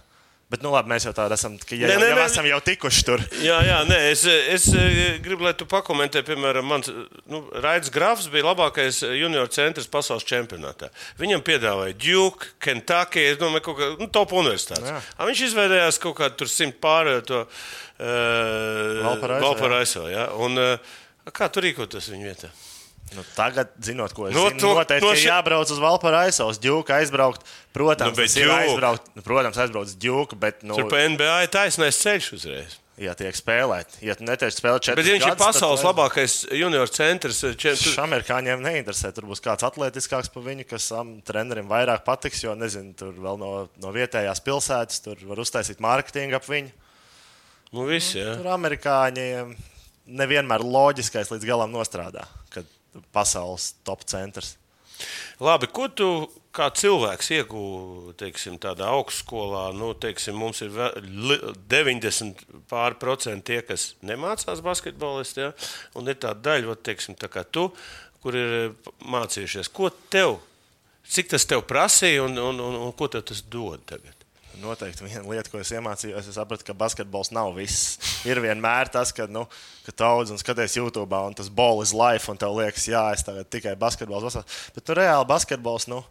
Bet, 0.52 0.60
nu, 0.62 0.68
labi, 0.74 0.90
mēs 0.92 1.06
jau 1.06 1.12
tādi 1.16 1.34
esam, 1.34 1.54
ka 1.58 1.74
ja, 1.74 1.88
Nē, 1.88 1.94
nē, 1.98 2.08
jau 2.12 2.18
nē. 2.18 2.24
esam 2.28 2.46
jau 2.46 2.58
tikuši 2.62 3.04
tur. 3.08 3.22
Jā, 3.48 3.56
jā, 3.64 3.78
nē, 3.88 3.96
es, 4.12 4.24
es 4.28 4.66
eh, 4.76 5.16
gribu, 5.24 5.46
lai 5.46 5.54
tu 5.56 5.66
pakomentē, 5.68 6.20
piemēram, 6.26 6.66
mans 6.68 6.90
nu, 7.30 7.40
Raids 7.64 7.90
Grafs 7.92 8.28
bija 8.32 8.46
labākais 8.50 9.00
junior 9.16 9.48
centrs 9.52 9.88
pasaules 9.90 10.26
čempionātā. 10.28 10.90
Viņam 11.20 11.42
piedāvāja 11.46 11.96
Duke, 11.96 12.52
Kentucky, 12.62 13.24
es 13.32 13.40
domāju, 13.40 13.64
kaut 13.70 13.80
kā 13.80 13.88
nu, 14.02 14.10
top 14.12 14.36
universitātes. 14.36 14.92
Jā. 14.92 15.00
A, 15.16 15.26
viņš 15.30 15.46
izveidojās 15.48 15.98
kaut 16.04 16.18
kādu 16.20 16.42
tur 16.44 16.52
simt 16.52 16.76
pārējo 16.84 17.24
to 17.32 17.40
Valparaiso, 17.98 19.40
uh, 19.40 19.48
Valparaiso. 19.48 20.06
Ja? 20.12 20.28
Un, 20.44 20.60
uh, 20.60 21.32
kā 21.32 21.48
tur 21.48 21.64
rīkoties 21.66 22.12
viņa 22.12 22.30
vietā? 22.30 22.52
Nu, 23.14 23.22
tagad, 23.36 23.68
zinot, 23.84 24.12
ko 24.16 24.26
es 24.26 24.34
No 24.34 24.48
zinu, 24.48 24.58
to- 24.60 24.74
noteikti 24.74 25.04
no 25.06 25.12
ši- 25.14 25.28
jābrauc 25.28 25.70
uz 25.70 25.78
Valparaiso, 25.78 26.48
uz 26.50 26.58
Džuku 26.58 26.90
aizbraukt. 26.96 27.44
Protams, 27.72 28.16
Nu, 28.16 28.24
ir 28.42 28.48
aizbraukt, 28.50 29.10
nu, 29.14 29.22
protams, 29.22 29.56
aizbraukt 29.60 29.92
uz 29.92 29.96
Džuku, 29.96 30.34
bet, 30.36 30.62
nu, 30.64 30.74
Tur 30.74 30.88
pa 30.90 31.04
NBA 31.08 31.42
ir 31.44 31.48
taisnais 31.52 31.94
ceļš 32.00 32.32
uzreiz. 32.34 32.78
ja 32.98 33.14
tiek 33.14 33.34
spēlēt, 33.34 33.98
ja 34.02 34.14
tu 34.14 34.24
netiek 34.24 34.50
spēlēt 34.54 34.80
četrus 34.88 34.96
Bet 35.02 35.06
viņš 35.12 35.20
ir 35.22 35.28
gadus, 35.28 35.38
tad 35.38 35.46
pasaules 35.52 35.82
vajag- 35.82 35.94
labākais 35.94 36.34
junior 36.58 36.88
centrs. 36.88 37.40
Čem, 37.56 37.76
tu, 37.76 37.90
Šim 37.90 38.04
amerikāņiem 38.08 38.60
neinteresē. 38.62 39.12
Tur 39.14 39.24
būs 39.30 39.42
kāds 39.42 39.62
atletiskāks 39.66 40.32
par 40.32 40.42
viņu, 40.42 40.66
kas 40.68 40.88
tam 40.88 41.20
trenerim 41.22 41.68
vairāk 41.68 42.04
patiks. 42.04 42.42
Jo, 42.42 42.54
nezinu, 42.54 42.94
tur 42.96 43.12
vēl 43.12 43.38
no, 43.38 43.68
no 43.82 43.92
vietējās 43.92 44.40
pilsētas, 44.42 45.02
tur 45.02 45.16
var 45.26 45.36
uztaisīt 45.38 45.78
mārketingu 45.78 46.34
ap 46.34 46.46
viņu. 46.46 46.70
nu, 47.72 47.86
viss, 47.86 48.14
jā. 48.14 48.36
Tur 48.38 48.46
amerikāņiem 48.54 49.54
nevienmēr 50.08 50.60
loģiskais 50.62 51.30
līdz 51.32 51.44
galam 51.46 51.72
nostrādā, 51.72 52.24
pasaules 53.14 53.72
top 53.84 54.04
centrs. 54.08 54.56
Labi, 55.42 55.66
ko 55.74 55.88
tu 55.90 56.08
kā 56.54 56.68
cilvēks 56.70 57.32
iegūsi 57.34 58.52
tādā 58.62 58.86
augstskolā? 58.94 59.64
Nu, 59.74 59.90
teiksim, 59.98 60.36
mums 60.38 60.62
ir 60.62 60.70
ve- 60.70 60.92
li- 61.02 61.40
90 61.70 62.44
pār 62.70 62.94
procenti 63.02 63.50
tie, 63.52 63.60
kas 63.66 63.94
nemācās 64.06 64.62
basketbolisti, 64.62 65.48
ja? 65.48 65.52
un 65.98 66.08
ir 66.08 66.14
tāda 66.22 66.40
daļa, 66.50 66.70
vat, 66.70 66.84
teiksim, 66.86 67.18
tā 67.18 67.28
kā 67.32 67.42
tu, 67.42 67.66
kur 68.22 68.38
ir 68.38 68.54
eh, 68.60 68.92
mācījušies. 69.02 69.72
Ko 69.74 69.90
tev, 69.90 70.38
cik 71.04 71.34
tas 71.34 71.44
tev 71.50 71.66
prasīja 71.68 72.22
un, 72.28 72.38
un, 72.38 72.62
un, 72.62 72.78
un 72.86 72.92
ko 72.96 73.10
tas 73.10 73.42
dod 73.50 73.82
tagad? 73.90 74.13
Noteikti 74.62 75.06
viena 75.06 75.24
lieta, 75.26 75.50
ko 75.50 75.58
es 75.60 75.72
iemācījos, 75.74 76.28
es 76.30 76.36
sapratu, 76.38 76.66
ka 76.68 76.76
basketbols 76.78 77.32
nav 77.34 77.54
viss. 77.56 77.96
Ir 78.28 78.40
vienmēr 78.44 78.90
tas, 78.92 79.12
ka, 79.14 79.26
nu, 79.30 79.46
ka 79.86 79.94
tu 79.94 80.06
audz 80.06 80.34
un 80.34 80.40
skaties 80.40 80.76
YouTube, 80.78 81.18
un 81.26 81.34
tas 81.36 81.50
ball 81.50 81.82
is 81.84 81.94
life, 81.96 82.30
un 82.30 82.40
tev 82.40 82.54
liekas, 82.58 82.86
jā, 82.90 83.02
es 83.16 83.26
tagad 83.26 83.50
tikai 83.50 83.74
basketbols. 83.80 84.28
vasarā. 84.28 84.46
Bet 84.76 84.86
nu, 84.88 84.98
reāli 85.00 85.28
basketbols, 85.30 85.88
nu, 85.90 86.02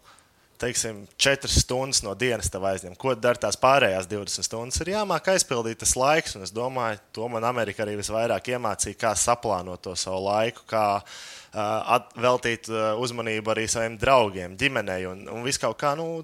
teiksim, 0.64 1.04
4 1.18 1.50
stundas 1.52 2.04
no 2.06 2.14
dienas 2.16 2.52
tev 2.52 2.66
aizņem. 2.68 2.96
Ko 3.00 3.16
dara 3.20 3.40
tās 3.40 3.58
pārējās 3.60 4.08
20 4.12 4.48
stundas? 4.48 4.80
Ir 4.84 4.94
jāmāk 4.94 5.32
aizpildīt 5.34 5.82
tas 5.84 5.96
laiks, 6.00 6.38
un 6.38 6.46
es 6.46 6.54
domāju, 6.56 7.02
to 7.16 7.28
man 7.32 7.48
Amerika 7.48 7.84
arī 7.84 7.98
visvairāk 8.00 8.54
iemācīja, 8.54 9.00
kā 9.00 9.14
saplānot 9.20 9.84
to 9.84 9.96
savu 10.00 10.24
laiku, 10.28 10.64
kā 10.70 10.86
uh, 11.00 11.98
veltīt 12.16 12.70
uh, 12.72 12.94
uzmanību 13.04 13.56
arī 13.56 13.68
saviem 13.72 13.98
draugiem, 14.00 14.56
ģimenei 14.60 15.04
un, 15.10 15.26
un 15.34 15.44
visu 15.48 15.66
kaut 15.66 15.80
kā. 15.82 15.96
Nu, 16.00 16.24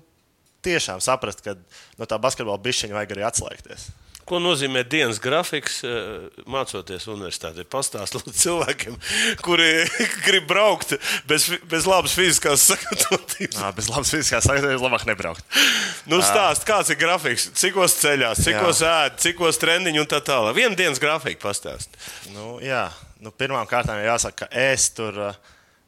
tiešām 0.66 1.02
saprast, 1.04 1.44
ka 1.46 1.56
no 2.00 2.08
tā 2.10 2.20
basketbola 2.22 2.62
bišķiņa 2.64 2.98
vajag 2.98 3.16
arī 3.16 3.28
atslēgties. 3.30 3.90
Ko 4.30 4.38
nozīmē 4.38 4.84
dienas 4.86 5.18
grafiks, 5.18 5.80
eh, 5.88 6.42
mācoties 6.46 7.08
universitātē? 7.10 7.64
Pastāstiet 7.66 8.28
cilvēkiem, 8.38 8.98
kuri 9.46 9.70
grib 10.28 10.46
braukt 10.50 10.94
bez, 11.30 11.48
bez 11.72 11.88
labas 11.90 12.14
fiziskās 12.14 12.68
sagatavotības. 12.70 13.58
Nā, 13.58 13.72
bez 13.74 13.90
labas 13.90 14.14
fiziskās 14.14 14.46
sagatavošanās 14.46 14.86
labāk 14.86 15.08
nebraukt. 15.10 15.58
Nu, 16.06 16.22
stāst, 16.22 16.68
kāds 16.70 16.94
ir 16.94 17.00
grafiks, 17.02 17.50
cikos 17.58 17.98
ceļās, 18.04 18.44
cikos 18.46 18.84
ēd, 18.86 19.18
cikos 19.26 19.58
treniņu 19.64 20.06
un 20.06 20.12
tā 20.12 20.22
tālāk. 20.22 20.58
Vienu 20.62 20.78
dienas 20.78 21.02
grafiku 21.02 21.48
pastāst. 21.48 21.98
Nu, 22.36 22.60
jā, 22.62 22.86
nu, 23.26 23.34
pirmām 23.34 23.66
kārtām 23.70 23.98
jāsaka, 24.04 24.46
ka 24.46 24.68
es 24.70 24.92
tur 24.94 25.18
uh, 25.32 25.42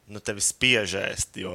nu, 0.09 0.17
tevi 0.17 0.41
spiežēst, 0.41 1.37
jo 1.45 1.53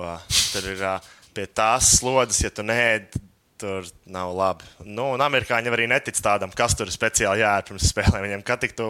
tur 0.55 0.71
ir 0.71 0.87
uh, 0.87 1.15
pie 1.37 1.47
tās 1.47 1.97
slodzes, 2.01 2.45
ja 2.47 2.53
tu 2.55 2.67
neēdi. 2.67 3.25
Tur 3.57 3.87
nav 4.13 4.35
labi. 4.37 4.67
Nu, 4.85 5.07
un 5.15 5.23
amerikāņi 5.25 5.71
arī 5.73 5.87
netic 5.89 6.19
tādam, 6.21 6.51
kas 6.53 6.75
tur 6.77 6.91
speciāli 6.93 7.41
jādara 7.41 7.65
pirms 7.65 7.87
spēlēm. 7.89 8.27
Viņam 8.27 8.43
kā 8.45 8.59
tik 8.61 8.75
tu 8.77 8.89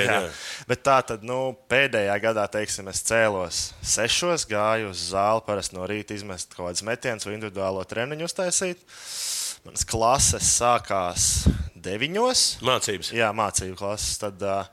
jā. 0.00 0.16
jā. 0.24 0.64
Bet 0.66 0.82
tā 0.88 0.96
tad 1.06 1.22
nu, 1.22 1.52
pēdējā 1.70 2.16
gadā, 2.24 2.48
teiksim, 2.50 2.90
es 2.90 3.04
cēlos 3.06 3.60
sešos, 3.78 4.48
gāju 4.50 4.90
uz 4.90 5.04
zāli, 5.12 5.46
parasti 5.46 5.78
no 5.78 5.86
rīta 5.86 6.18
izmest 6.18 6.50
kaut 6.50 6.64
kādas 6.64 6.82
metienas 6.88 7.28
vai 7.28 7.36
individuālo 7.36 7.86
treniņu 7.86 8.26
uztaisīt. 8.26 8.82
Manas 9.62 9.86
klases 9.86 10.50
sākās 10.56 11.30
deviņos. 11.78 12.44
Mācības. 12.66 13.14
Jā, 13.14 13.30
mācību 13.36 13.78
klases. 13.78 14.18
Tad 14.18 14.42
uh, 14.42 14.66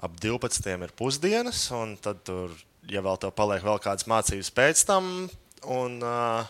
ap 0.00 0.16
12. 0.20 0.70
ir 0.72 0.94
pusdienas, 0.96 1.66
un 1.76 1.94
tad 2.00 2.22
tur, 2.26 2.54
ja 2.90 3.02
vēl 3.04 3.20
tev 3.20 3.34
paliek 3.36 3.64
vēl 3.64 3.80
kādas 3.84 4.08
mācības 4.10 4.52
pēc 4.56 4.84
tam, 4.88 5.28
un 5.68 6.00
uh, 6.04 6.48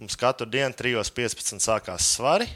mums 0.00 0.18
katru 0.18 0.48
dienu 0.50 0.74
3.15 0.78 1.62
sākās 1.62 2.12
svari. 2.16 2.48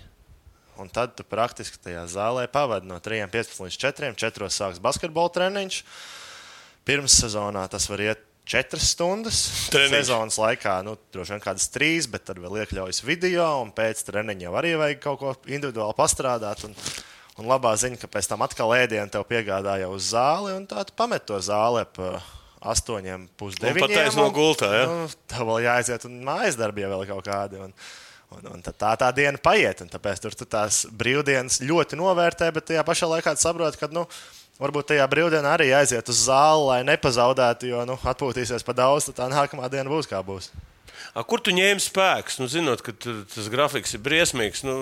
Un 0.77 0.91
tad 0.93 1.15
tu 1.17 1.25
praktiski 1.25 1.81
tajā 1.81 2.03
zālē 2.13 2.45
pavadi 2.53 2.89
no 2.91 2.99
3.15 3.01 3.65
līdz 3.65 3.79
4. 3.81 4.13
4. 4.21 4.49
sāksies 4.53 4.83
basketbola 4.85 5.33
treniņš. 5.33 5.81
Pirms 6.87 7.17
sezonā 7.23 7.65
tas 7.73 7.89
var 7.89 8.03
iet 8.05 8.27
4 8.47 8.79
stundas. 8.79 9.41
Treniņš. 9.75 9.95
Sezonas 10.05 10.37
laikā 10.39 10.77
nu, 10.87 10.95
droši 11.15 11.35
vien 11.35 11.43
kādas 11.43 11.67
3, 11.75 12.11
bet 12.13 12.29
tad 12.29 12.39
vēl 12.43 12.61
iekļaujas 12.63 13.03
video, 13.03 13.49
un 13.65 13.73
pēc 13.75 14.05
treniņa 14.07 14.47
jau 14.47 14.55
arī 14.61 14.77
vajag 14.79 15.01
kaut 15.03 15.19
ko 15.23 15.33
individuāli 15.49 15.97
pastrādāt. 15.99 16.63
Un, 16.69 16.77
un 17.41 17.49
labā 17.51 17.73
ziņa, 17.81 17.99
ka 18.05 18.13
pēc 18.13 18.29
tam 18.31 18.45
atkal 18.47 18.77
ēdienu 18.77 19.11
tev 19.11 19.27
piegādāja 19.27 19.89
uz 19.91 20.13
zāli, 20.13 20.55
un 20.61 20.69
tā 20.71 20.85
tu 20.87 20.95
pamet 20.99 21.27
to 21.27 21.41
zāli 21.43 21.83
uh, 22.05 22.31
astoņiem 22.73 23.29
pusdeviņiem. 23.41 23.87
pataisno 23.87 24.27
gultā, 24.35 24.71
ja? 24.73 24.89
Nu, 24.91 25.07
tev 25.31 25.47
vēl 25.51 25.65
jāaiziet, 25.67 26.07
un 26.09 26.19
mājas 26.27 26.59
darbi 26.59 26.85
jau 26.85 26.93
vēl 26.95 27.07
kaut 27.11 27.27
kādi. 27.27 27.61
Un, 27.63 27.75
un, 28.37 28.49
un 28.55 28.65
tā 28.67 28.93
tā 28.99 29.11
diena 29.17 29.41
paiet, 29.43 29.85
un 29.85 29.93
tāpēc 29.93 30.23
tur 30.23 30.37
tu 30.39 30.49
tās 30.51 30.85
brīvdienas 30.91 31.61
ļoti 31.65 31.99
novērtē, 32.01 32.51
bet 32.55 32.69
tajā 32.73 32.87
pašā 32.87 33.11
laikā 33.15 33.37
saproti, 33.41 33.81
ka 33.81 33.91
nu, 33.95 34.07
varbūt 34.63 34.93
tajā 34.93 35.07
brīvdienā 35.13 35.57
arī 35.59 35.73
aiziet 35.77 36.09
uz 36.13 36.27
zāli, 36.29 36.65
lai 36.71 36.81
nepazaudētu, 36.93 37.73
jo 37.73 37.85
nu, 37.89 37.99
atpūtīsies 38.13 38.67
pa 38.67 38.77
daudz, 38.77 39.11
tad 39.11 39.21
tā 39.23 39.31
nākamā 39.33 39.71
diena 39.73 39.93
būs 39.93 40.11
kā 40.11 40.23
būs. 40.27 40.51
A, 41.17 41.23
kur 41.25 41.41
tu 41.41 41.53
ņēmi 41.57 41.81
spēkus? 41.81 42.37
Nu, 42.43 42.47
zinot, 42.53 42.83
ka 42.85 42.93
tas 43.01 43.47
grafiks 43.53 43.97
ir 43.97 44.03
briesmīgs, 44.05 44.61
nu, 44.69 44.75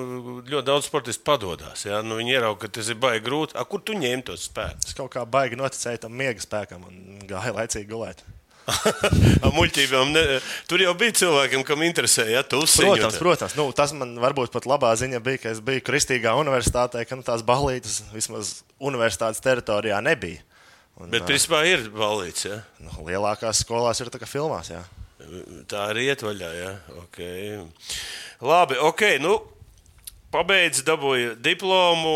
ļoti 0.43 0.67
daudz 0.67 0.89
sportistu 0.89 1.23
padodas. 1.27 1.85
Ja? 1.87 2.01
Nu, 2.03 2.19
viņi 2.19 2.35
ieraudzīja, 2.35 2.61
ka 2.65 2.71
tas 2.75 2.89
ir 2.91 2.99
baigi 2.99 3.23
grūti. 3.29 3.55
A, 3.55 3.63
kur 3.69 3.85
tu 3.87 3.95
ņēmi 3.95 4.27
tos 4.27 4.49
spēkus? 4.49 4.89
Es 4.91 4.99
kaut 4.99 5.13
kā 5.15 5.23
baigi 5.31 5.61
noticēju 5.61 6.03
tam 6.03 6.17
miega 6.19 6.43
spēkam 6.43 6.89
un 6.89 7.21
gāju 7.31 7.55
laicīgi 7.55 7.87
gulēt. 7.93 8.25
Muļķībām. 9.55 10.11
Ne, 10.17 10.23
tur 10.71 10.83
jau 10.83 10.95
bija 10.99 11.15
cilvēkiem, 11.21 11.63
kam 11.69 11.85
interesēja. 11.87 12.41
Ja? 12.41 12.43
Protams, 12.49 13.21
protams. 13.21 13.55
Nu, 13.61 13.69
tas 13.77 13.95
man 13.95 14.17
varbūt 14.23 14.51
pat 14.55 14.67
labā 14.67 14.91
ziņa 14.99 15.21
bija, 15.23 15.43
ka 15.45 15.53
es 15.53 15.63
biju 15.63 15.85
Kristīgā 15.87 16.35
universitātē, 16.41 17.05
ka 17.07 17.21
nu, 17.21 17.23
tās 17.27 17.45
balītas 17.47 18.01
vismaz 18.15 18.57
universitātes 18.83 19.45
teritorijā 19.45 20.01
nebija. 20.03 20.43
Un, 20.99 21.11
Bet, 21.11 21.29
principā, 21.31 21.63
ir 21.67 21.87
balīts. 21.95 22.49
Ja? 22.49 22.61
nu, 22.83 23.07
lielākās 23.07 23.63
skolās 23.63 24.03
ir 24.03 24.11
tā 24.15 24.19
kā 24.23 24.31
filmās. 24.31 24.75
Jā. 24.75 24.83
Tā 25.71 25.89
arī 25.93 26.09
iet 26.11 26.25
vaļā. 26.25 26.51
Ja? 26.59 26.73
Okay. 27.05 27.59
Labi, 28.45 28.79
ok. 28.81 29.07
Nu, 29.23 29.39
pabeidz, 30.35 30.83
dabūja 30.87 31.35
diplomu. 31.41 32.15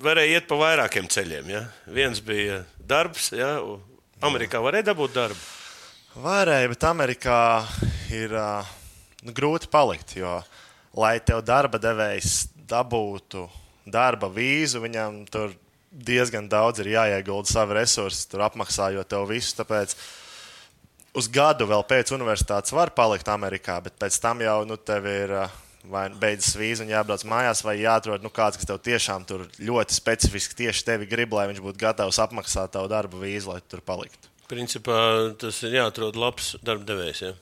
Varēja 0.00 0.40
iet 0.40 0.48
pa 0.48 0.58
vairākiem 0.60 1.08
ceļiem. 1.12 1.50
Ja? 1.52 1.64
Viens 1.90 2.22
bija 2.24 2.62
darbs. 2.78 3.30
Ja? 3.36 3.58
Amerikā 4.24 4.60
varēja 4.60 4.90
dabūt 4.90 5.16
darbu. 5.16 5.40
Varēja, 6.20 6.68
bet 6.72 6.84
Amerikā 6.88 7.40
ir 8.12 8.34
nu, 8.34 9.32
grūti 9.36 9.70
palikt. 9.70 10.16
Jo, 10.18 10.40
lai 10.98 11.18
tev 11.22 11.44
darba 11.46 11.78
devējs 11.80 12.48
dabūtu 12.70 13.46
darba 13.90 14.28
vīzu, 14.32 14.82
viņam 14.82 15.22
tur 15.30 15.54
diezgan 15.90 16.48
daudz 16.50 16.82
ir 16.82 16.92
jāiegulda 16.92 17.50
savi 17.50 17.78
resursi, 17.80 18.26
tur 18.30 18.44
apmaksājot 18.46 19.08
tev 19.10 19.26
visu. 19.30 19.54
Tāpēc 19.58 19.94
uz 21.16 21.28
gadu 21.32 21.66
vēl 21.70 21.84
pēc 21.88 22.12
universitātes 22.16 22.74
var 22.76 22.92
palikt 22.96 23.28
Amerikā, 23.32 23.80
bet 23.84 23.98
pēc 24.00 24.20
tam 24.22 24.44
jau 24.44 24.62
nu, 24.68 24.78
tev 24.78 25.10
ir. 25.10 25.36
ā, 25.46 25.50
Vai 25.90 26.10
beidzas 26.12 26.58
vīza 26.60 26.84
un 26.84 26.90
jābrauc 26.92 27.22
mājās, 27.24 27.62
vai 27.64 27.78
jāatrod 27.80 28.20
nu, 28.20 28.28
kāds, 28.28 28.58
kas 28.60 28.68
tev 28.68 28.82
tiešām 28.84 29.22
tur 29.24 29.46
ļoti 29.64 29.96
specifiski 29.96 30.58
tieši 30.58 30.84
tevi 30.84 31.08
grib, 31.08 31.32
lai 31.32 31.46
viņš 31.48 31.62
būtu 31.64 31.80
gatavs 31.80 32.18
apmaksāt 32.20 32.74
tavu 32.74 32.90
darba 32.92 33.16
vīzu, 33.16 33.48
lai 33.48 33.62
tu 33.64 33.72
tur 33.72 33.80
paliktu. 33.88 34.28
Principā 34.52 34.98
tas 35.40 35.62
ir 35.64 35.78
jāatrod 35.78 36.20
labs 36.20 36.50
darbdevējs. 36.60 37.22
Ja? 37.24 37.32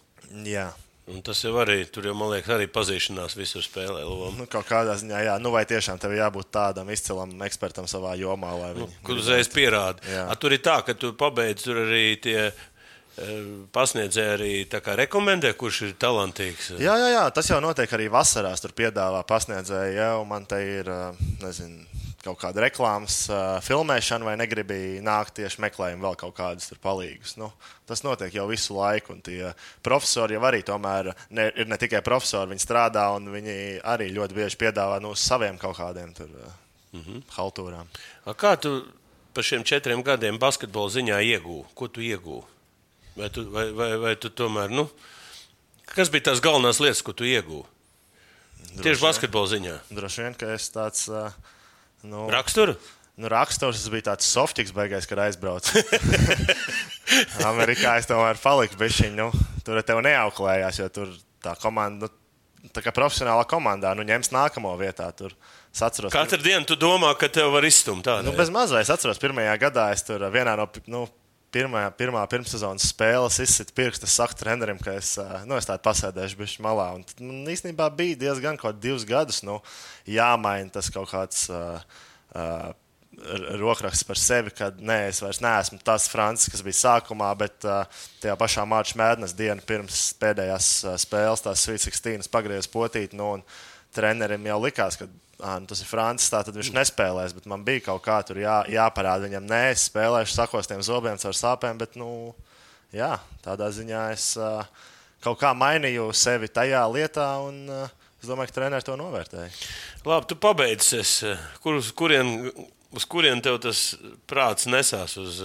Jā, 0.47 0.69
Un 1.09 1.23
tas 1.25 1.39
jau 1.41 1.55
arī, 1.57 1.87
tur 1.89 2.05
jau, 2.05 2.13
man 2.17 2.29
liekas, 2.35 2.51
arī 2.53 2.67
pazīšanās 2.69 3.33
visur 3.39 3.65
spēlē 3.65 4.03
lomu. 4.05 4.43
Nu, 4.43 4.47
kaut 4.51 4.67
kādā 4.69 4.93
ziņā, 5.01 5.23
jā, 5.25 5.37
nu, 5.41 5.53
vai 5.55 5.63
tiešām 5.69 5.97
tev 6.03 6.13
jābūt 6.13 6.51
tādam 6.53 6.91
izcilam 6.93 7.33
ekspertam 7.47 7.89
savā 7.89 8.13
jomā, 8.21 8.51
lai 8.61 8.75
Nu, 8.77 8.85
viņi 8.85 9.07
kur 9.09 9.23
uzreiz 9.23 9.49
pierāda. 9.49 10.05
Tur 10.37 10.53
ir 10.53 10.61
tā, 10.61 10.83
ka 10.85 10.93
tu 10.93 11.15
pabeidz 11.17 11.65
tur 11.65 11.81
arī 11.87 12.03
tie 12.21 12.37
eh, 12.51 12.67
pasniedzēji 13.75 14.35
arī 14.35 14.53
kā 14.69 14.97
rekomendē, 14.99 15.53
kurš 15.59 15.81
ir 15.89 15.95
talantīgs. 16.01 16.73
Jā, 16.79 16.97
jā, 17.01 17.09
jā, 17.15 17.25
tas 17.35 17.49
jau 17.51 17.61
notiek 17.65 17.93
arī 17.97 18.09
vasarās. 18.13 18.63
Tur 18.63 18.75
piedāvā 18.77 19.23
pasniedzēji, 19.29 19.97
ja 19.99 20.11
man 20.29 20.47
te 20.49 20.61
ir 20.63 20.91
nezinu, 21.43 21.87
kaut 22.25 22.39
kāda 22.41 22.65
reklāmas 22.67 23.21
filmēšana, 23.65 24.27
vai 24.27 24.37
negribi 24.41 24.99
nākt 25.05 25.37
tieši 25.39 25.63
meklējumi 25.65 26.05
vēl 26.05 26.19
kaut 26.21 26.35
kādus 26.37 26.73
palīgus. 26.83 27.37
Nu, 27.41 27.51
tas 27.89 28.03
notiek 28.07 28.35
jau 28.35 28.49
visu 28.51 28.77
laiku. 28.77 29.15
Un 29.17 29.23
tie 29.25 29.53
profesori 29.85 30.37
jau 30.37 30.45
arī 30.49 30.63
tomēr 30.67 31.13
ne, 31.31 31.49
ir 31.55 31.71
ne 31.71 31.79
tikai 31.81 32.03
profesori, 32.07 32.53
viņi 32.53 32.65
strādā 32.65 33.09
un 33.17 33.31
viņi 33.33 33.57
arī 33.87 34.11
ļoti 34.15 34.39
bieži 34.39 34.61
piedāvā 34.61 35.01
no 35.03 35.15
saviem 35.19 35.59
kaut 35.61 35.79
kādiem 35.79 36.15
tur 36.17 36.29
mm 36.29 37.01
-hmm. 37.01 37.23
haltūrām. 37.39 37.87
A, 38.25 38.35
kā 38.35 38.57
tu 38.61 38.85
pa 39.35 39.43
šiem 39.43 39.65
četriem 39.65 40.03
gadiem 40.03 40.39
basketbola 40.39 40.91
ziņā 40.91 41.23
iegūji? 41.23 41.65
Ko 41.75 41.89
tu 41.89 42.01
iegūji? 42.01 42.58
Vai 43.19 43.31
tu, 43.35 43.45
vai, 43.51 43.67
vai, 43.75 43.91
vai 43.99 44.15
tu 44.21 44.31
tomēr, 44.31 44.71
nu, 44.71 44.87
kas 45.91 46.13
bija 46.15 46.31
tās 46.31 46.43
galvenās 46.45 46.79
lietas, 46.83 47.03
ko 47.03 47.17
tu 47.17 47.27
iegūji? 47.27 47.67
Tieši 48.79 49.03
basketbola 49.03 49.51
ziņā. 49.51 49.75
Droši 49.91 50.23
vien, 50.23 50.37
ka 50.39 50.53
es 50.55 50.69
tāds. 50.71 51.09
Nu, 52.07 52.29
Raksturu? 52.31 52.77
Nu, 53.19 53.27
raksturs 53.33 53.89
bija 53.91 54.13
tāds 54.13 54.29
softīgs, 54.31 54.71
beigās, 54.75 55.09
kad 55.11 55.19
aizbraucu. 55.25 55.81
Amerikā 57.51 57.97
es 57.99 58.07
tomēr 58.07 58.39
paliku 58.39 58.79
bišķiņ, 58.79 59.17
nu, 59.19 59.33
tur 59.67 59.81
tev 59.83 59.99
neauklējās, 60.07 60.79
jo 60.79 60.87
tur 60.95 61.11
tā 61.43 61.57
komanda, 61.59 62.07
nu, 62.07 62.69
tā 62.71 62.85
kā 62.85 62.93
profesionālā 62.95 63.43
komandā, 63.51 63.91
nu, 63.99 64.07
ņems 64.07 64.31
nākamo 64.37 64.71
vietā. 64.79 65.09
Tur 65.19 65.35
es 65.35 65.83
atceros, 65.83 66.15
Katru 66.15 66.39
dienu 66.45 66.63
tu 66.69 66.79
domā, 66.79 67.11
ka 67.19 67.27
tev 67.33 67.51
var 67.57 67.67
izstumt 67.67 68.07
tādu. 68.07 68.29
Nu, 68.29 68.37
bez 68.39 68.55
mazā 68.55 68.85
es 68.85 68.95
atceros, 68.95 69.19
pirmajā 69.19 69.57
gadā 69.67 69.89
es 69.97 70.07
tur 70.07 70.23
vienā 70.31 70.55
no 70.61 70.69
nu, 70.87 71.03
pirmā, 71.55 71.85
pirmā 71.99 72.23
pirmssezonas 72.31 72.89
spēles 72.93 73.39
izsitu 73.43 73.75
pirkstu, 73.77 74.09
saku 74.11 74.37
trenerim, 74.39 74.81
ka 74.83 74.97
es, 74.99 75.15
nu, 75.49 75.57
es 75.59 75.69
tādu 75.69 75.85
pasēdēšu 75.87 76.41
bišķi 76.41 76.65
malā. 76.65 76.91
Un, 76.99 77.07
tad, 77.09 77.23
man 77.25 77.49
īstenībā 77.53 77.89
bija 77.99 78.19
diezgan 78.27 78.59
kaut 78.61 78.81
divus 78.83 79.07
gadus 79.09 79.41
nu, 79.47 79.59
jāmaina 80.09 80.73
tas 80.79 80.93
kaut 80.95 81.11
kāds. 81.13 81.47
Uh, 81.53 81.81
uh, 82.37 82.69
Rokraksts 83.59 84.07
par 84.07 84.19
sevi, 84.21 84.53
ka 84.55 84.69
nē, 84.79 85.09
es 85.11 85.19
vairs 85.19 85.41
neesmu 85.43 85.81
tas 85.83 86.05
Francis, 86.07 86.53
kas 86.53 86.61
bija 86.63 86.77
sākumā, 86.79 87.33
bet 87.41 87.65
uh, 87.67 87.81
tajā 88.23 88.37
pašā 88.39 88.63
Mārķa 88.69 88.99
Mēnesis 89.01 89.35
dienā 89.35 89.65
pirms 89.67 90.05
pēdējās 90.23 90.69
uh, 90.87 90.95
spēles, 91.03 91.43
tās 91.43 91.65
Sweet 91.67 91.83
16, 91.83 92.31
pagriezis 92.31 92.71
potīt. 92.71 93.17
Nu, 93.19 93.33
trenerim 93.97 94.47
jau 94.47 94.61
likās, 94.63 95.01
ka 95.01 95.09
ah, 95.43 95.59
nu, 95.63 95.69
tas 95.71 95.83
ir 95.83 95.89
Francis, 95.91 96.31
tā 96.33 96.43
tad 96.47 96.57
viņš 96.59 96.73
nespēlēs. 96.77 97.35
Bet 97.37 97.49
man 97.51 97.65
bija 97.67 97.87
kaut 97.91 98.03
kā 98.07 98.19
tur 98.27 98.41
jā, 98.43 98.61
jāparāda 98.73 99.29
viņam, 99.29 99.49
nē, 99.49 99.63
es 99.75 99.89
spēlēšu 99.91 100.37
sakostiem 100.37 100.85
zobiem 100.87 101.21
caur 101.21 101.37
sāpēm. 101.37 101.81
Bet, 101.81 101.99
nu, 102.01 102.35
jā, 102.95 103.15
tādā 103.45 103.71
ziņā 103.75 104.09
es 104.17 104.33
uh, 104.41 104.65
kaut 105.25 105.41
kā 105.43 105.55
mainīju 105.57 106.11
sevi 106.17 106.51
tajā 106.53 106.85
lietā. 106.93 107.31
Un, 107.47 107.65
uh, 107.73 107.95
Es 108.19 108.27
domāju, 108.27 108.51
ka 108.51 108.57
treneris 108.57 108.87
to 108.87 108.97
novērtēja. 108.99 109.47
Labi, 110.03 110.27
tu 110.27 110.35
pabeidzi. 110.43 111.05
Kur, 111.63 111.77
uz 111.79 111.93
kurien, 111.95 112.51
uz 112.91 113.07
kurien 113.07 113.39
tev 113.45 113.61
tas 113.63 113.93
prāts 114.27 114.67
nesās? 114.67 115.15
Uz, 115.21 115.39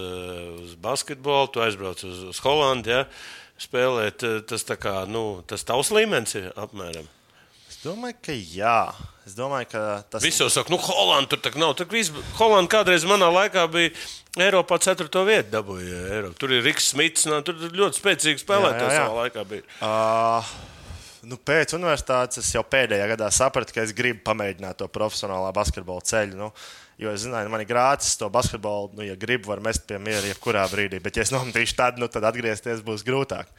uz 0.63 0.73
basketbolu, 0.81 1.51
tu 1.53 1.61
aizbrauc 1.61 2.01
uz, 2.07 2.23
uz 2.33 2.39
Holandi, 2.41 2.95
ja? 2.95 3.05
spēlēt. 3.61 4.25
Tas, 4.49 4.65
tā 4.65 4.79
kā, 4.81 5.03
nu, 5.09 5.43
tas 5.47 5.65
tavs 5.67 5.93
līmenis 5.93 6.33
ir 6.39 6.49
apmēram. 6.57 7.05
Es 7.69 7.77
domāju, 7.85 8.17
ka 8.25 8.33
jā. 8.33 8.79
Es 9.23 9.37
domāju, 9.37 9.69
ka 9.71 9.81
tas 10.11 10.23
Visi 10.23 10.41
jau 10.43 10.49
saka, 10.51 10.71
nu, 10.73 10.77
Holanda 10.83 11.31
tur 11.31 11.39
tā 11.45 11.53
nav. 11.55 11.77
Tur 11.79 11.87
viss, 11.91 12.11
Holanda 12.35 12.67
kādreiz 12.73 13.05
manā 13.07 13.29
laikā 13.31 13.63
bija 13.71 13.93
Eiropā 14.43 14.79
4. 14.83 15.07
vietā 15.23 15.47
dabūja. 15.53 16.01
Eiropa. 16.17 16.35
Tur 16.41 16.51
ir 16.51 16.63
Riks 16.65 16.89
Smits, 16.91 17.23
nu, 17.29 17.39
tur 17.47 17.55
ir 17.63 17.75
ļoti 17.77 18.01
spēcīgi 18.01 18.43
jā. 18.91 19.05
savā 19.05 19.21
laikā. 19.21 19.45
Bija. 19.47 19.63
Uh, 19.79 20.49
nu, 21.31 21.39
pēc 21.39 21.75
universitātes 21.77 22.41
es 22.41 22.49
jau 22.51 22.65
pēdējā 22.67 23.05
gadā 23.13 23.29
sapratu, 23.31 23.75
ka 23.77 23.85
es 23.85 23.95
gribu 23.95 24.25
pamēģināt 24.27 24.81
to 24.81 24.89
profesionālā 24.91 25.53
basketbola 25.55 26.03
ceļu. 26.09 26.39
Nu, 26.41 26.51
jo 26.99 27.13
es 27.15 27.23
zināju, 27.23 27.47
ka 27.47 27.53
man 27.55 27.63
ir 27.63 27.69
grācis 27.69 28.19
to 28.19 28.27
basketbolu, 28.33 28.91
nu, 28.97 29.07
ja 29.07 29.15
gribu, 29.19 29.53
var 29.53 29.63
mest 29.63 29.87
pie 29.87 30.01
miera 30.03 30.27
jebkurā 30.27 30.65
brīdī. 30.73 30.99
Bet, 31.03 31.15
ja 31.15 31.23
es 31.23 31.31
nometīšu 31.31 31.79
tad, 31.79 32.01
nu, 32.01 32.11
tad 32.11 32.27
atgriezties 32.27 32.83
būs 32.83 33.07
grūtāk. 33.07 33.55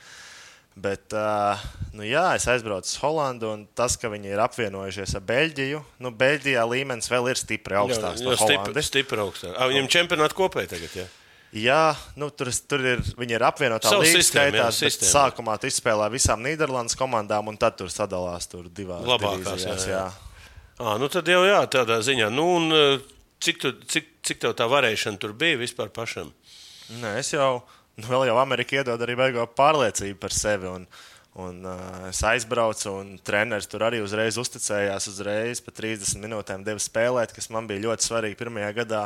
Bet, 0.74 1.12
uh, 1.14 1.60
nu, 1.94 2.02
jā, 2.02 2.32
es 2.34 2.48
aizbraucu 2.50 2.88
uz 2.88 2.96
Holandu, 2.98 3.52
un 3.54 3.60
tas, 3.78 3.94
ka 3.94 4.08
viņi 4.10 4.32
ir 4.32 4.40
apvienojušies 4.42 5.12
ar 5.14 5.22
Beļģiju, 5.28 5.82
nu, 6.02 6.10
Beļģijā 6.18 6.64
līmenis 6.66 7.10
vēl 7.12 7.30
ir 7.30 7.38
stipri 7.38 7.78
augstāks 7.78 8.24
Jā, 8.24 8.26
par 8.26 8.40
stipri, 8.40 8.82
stipri 8.82 9.22
augstāk. 9.22 9.52
Ah, 9.54 9.70
viņam 9.70 9.86
čempionāti 9.94 10.34
kopēji 10.34 10.72
tagad. 10.72 10.96
Ja? 10.98 11.06
Jā, 11.54 11.84
nu, 12.18 12.26
tur, 12.34 12.50
tur 12.66 12.82
ir, 12.82 13.04
viņi 13.14 13.36
ir 13.36 13.46
apvienotā 13.46 13.92
līnija. 13.94 14.18
sistēmu, 14.18 14.58
jā, 14.58 14.66
Skaitās, 14.74 14.98
bet 14.98 15.10
sākumā 15.12 15.54
tu 15.62 15.70
izspēlē 15.70 16.10
visām 16.10 16.42
Nīderlandes 16.42 16.98
komandām, 16.98 17.52
un 17.52 17.60
tad 17.62 17.78
tur 17.78 17.92
sadalās 17.94 18.50
tur 18.50 18.66
divās 18.66 19.06
Labākās, 19.06 19.46
divīzijās, 19.46 19.86
jā, 19.86 20.02
jā. 20.02 20.42
Ah, 20.82 20.96
nu 20.98 21.06
tad 21.06 21.30
jau 21.30 21.44
jā, 21.46 21.60
tādā 21.70 22.00
ziņā. 22.02 22.32
Nu, 22.34 22.48
un, 22.58 22.98
cik, 23.38 23.62
tu, 23.62 23.70
cik, 23.86 24.10
cik 24.26 24.42
tev 24.42 24.58
tā 24.58 24.66
varēšana 24.70 25.22
tur 25.22 25.38
bija 25.38 25.60
vispār 25.60 25.94
pašam? 25.94 26.34
Nē, 26.98 27.14
es 27.22 27.30
jau, 27.36 27.62
nu, 28.00 28.06
vēl 28.10 28.28
jau 28.30 28.38
Amerika 28.42 28.80
iedod 28.80 29.02
arī 29.04 29.16
beigo 29.18 29.44
pārliecību 29.58 30.18
par 30.22 30.34
sevi. 30.34 30.70
Un, 30.70 30.86
un, 31.40 31.60
uh, 31.66 32.08
es 32.10 32.20
aizbraucu, 32.26 32.92
un 33.00 33.14
treneris 33.26 33.68
tur 33.70 33.84
arī 33.86 34.02
uzreiz 34.04 34.38
uzticējās. 34.40 35.08
Uzreiz 35.12 35.62
pa 35.64 35.74
30 35.74 36.22
minūtēm 36.22 36.66
deva 36.66 36.82
spēlēt, 36.82 37.34
kas 37.36 37.50
man 37.54 37.68
bija 37.70 37.84
ļoti 37.86 38.08
svarīgi 38.08 38.38
pirmajā 38.40 38.70
gadā. 38.82 39.04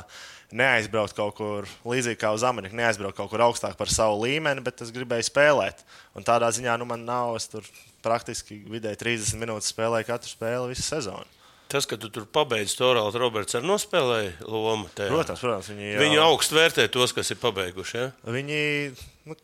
Neaizbraukt 0.58 1.16
kaut 1.16 1.36
kur 1.36 1.68
līdzīgi 1.84 2.20
kā 2.22 2.32
uz 2.32 2.44
Ameriku, 2.48 2.78
neaizbraukt 2.78 3.18
kaut 3.18 3.32
kur 3.34 3.44
augstāk 3.44 3.76
par 3.76 3.92
savu 3.92 4.22
līmeni, 4.24 4.64
bet 4.64 4.80
es 4.84 4.92
gribēju 4.94 5.28
spēlēt. 5.28 5.84
Un 6.16 6.24
tādā 6.24 6.48
ziņā 6.56 6.78
nu, 6.80 6.88
man 6.88 7.04
nav, 7.08 7.34
es 7.36 7.50
tur 7.52 7.66
praktiski 8.04 8.62
vidēji 8.72 9.02
30 9.04 9.42
minūtes 9.42 9.74
spēlēju 9.74 10.08
katru 10.08 10.32
spēli 10.32 10.72
visu 10.72 10.86
sezonu. 10.88 11.37
Tas, 11.68 11.84
ka 11.84 11.98
tu 12.00 12.08
tur 12.08 12.24
pabeidzi, 12.24 12.78
to 12.78 12.88
Rāls 12.96 13.16
Roberts 13.20 13.58
arī 13.58 13.68
nospēlēja 13.68 14.48
lomu. 14.48 14.88
Tajā. 14.96 15.12
Protams, 15.12 15.42
protams 15.44 15.68
viņi 15.68 15.90
jau, 15.90 15.98
Viņu 16.00 16.20
augstu 16.24 16.56
vērtē 16.56 16.86
tos, 16.94 17.12
kas 17.12 17.28
ir 17.34 17.40
pabeiguši. 17.42 17.98
Ja? 17.98 18.06
Viņi, 18.24 18.60
nu, 19.28 19.36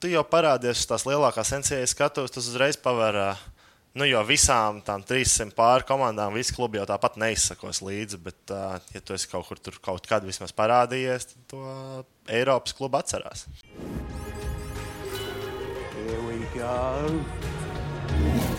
tu 0.00 0.08
jau 0.08 0.22
parādies 0.24 0.86
tās 0.88 1.04
lielākās 1.04 1.52
NCAA 1.58 1.90
skatos, 1.92 2.32
tas 2.32 2.48
uzreiz 2.48 2.80
paver. 2.80 3.20
ā, 3.20 3.32
Nu, 3.92 4.06
jo 4.08 4.22
visām 4.24 4.78
tām 4.80 5.02
300 5.04 5.52
pāri 5.52 5.84
komandām, 5.84 6.32
visi 6.32 6.54
klubi 6.56 6.78
jau 6.80 6.86
tāpat 6.88 7.18
neizsakos 7.20 7.82
līdzi. 7.84 8.22
Bet, 8.24 8.40
uh, 8.48 8.78
ja 8.94 9.02
tu 9.04 9.12
esi 9.12 9.28
kaut 9.28 9.44
kur 9.50 9.60
tur 9.60 9.76
kaut 9.84 10.08
kad 10.08 10.24
vismaz 10.24 10.54
parādījies, 10.56 11.28
tad 11.34 11.42
to 11.52 11.60
Eiropas 12.32 12.72
klubu 12.78 12.96
atcerās. 13.02 13.44
Here 15.92 16.24
we 16.24 16.40
go. 16.56 18.51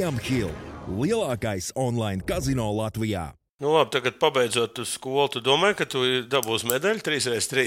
William 0.00 0.16
Hill, 0.24 0.52
lielākais 0.88 1.66
online 1.76 2.24
kazino 2.24 2.70
Latvijā. 2.72 3.34
Nu, 3.60 3.74
labi, 3.74 3.90
tagad 3.92 4.14
pabeidzot 4.16 4.78
skolu, 4.88 5.26
tu 5.28 5.42
domā, 5.44 5.74
ka 5.76 5.84
tu 5.84 6.00
dabūsi 6.24 6.70
medaļu 6.70 7.02
3x3. 7.04 7.66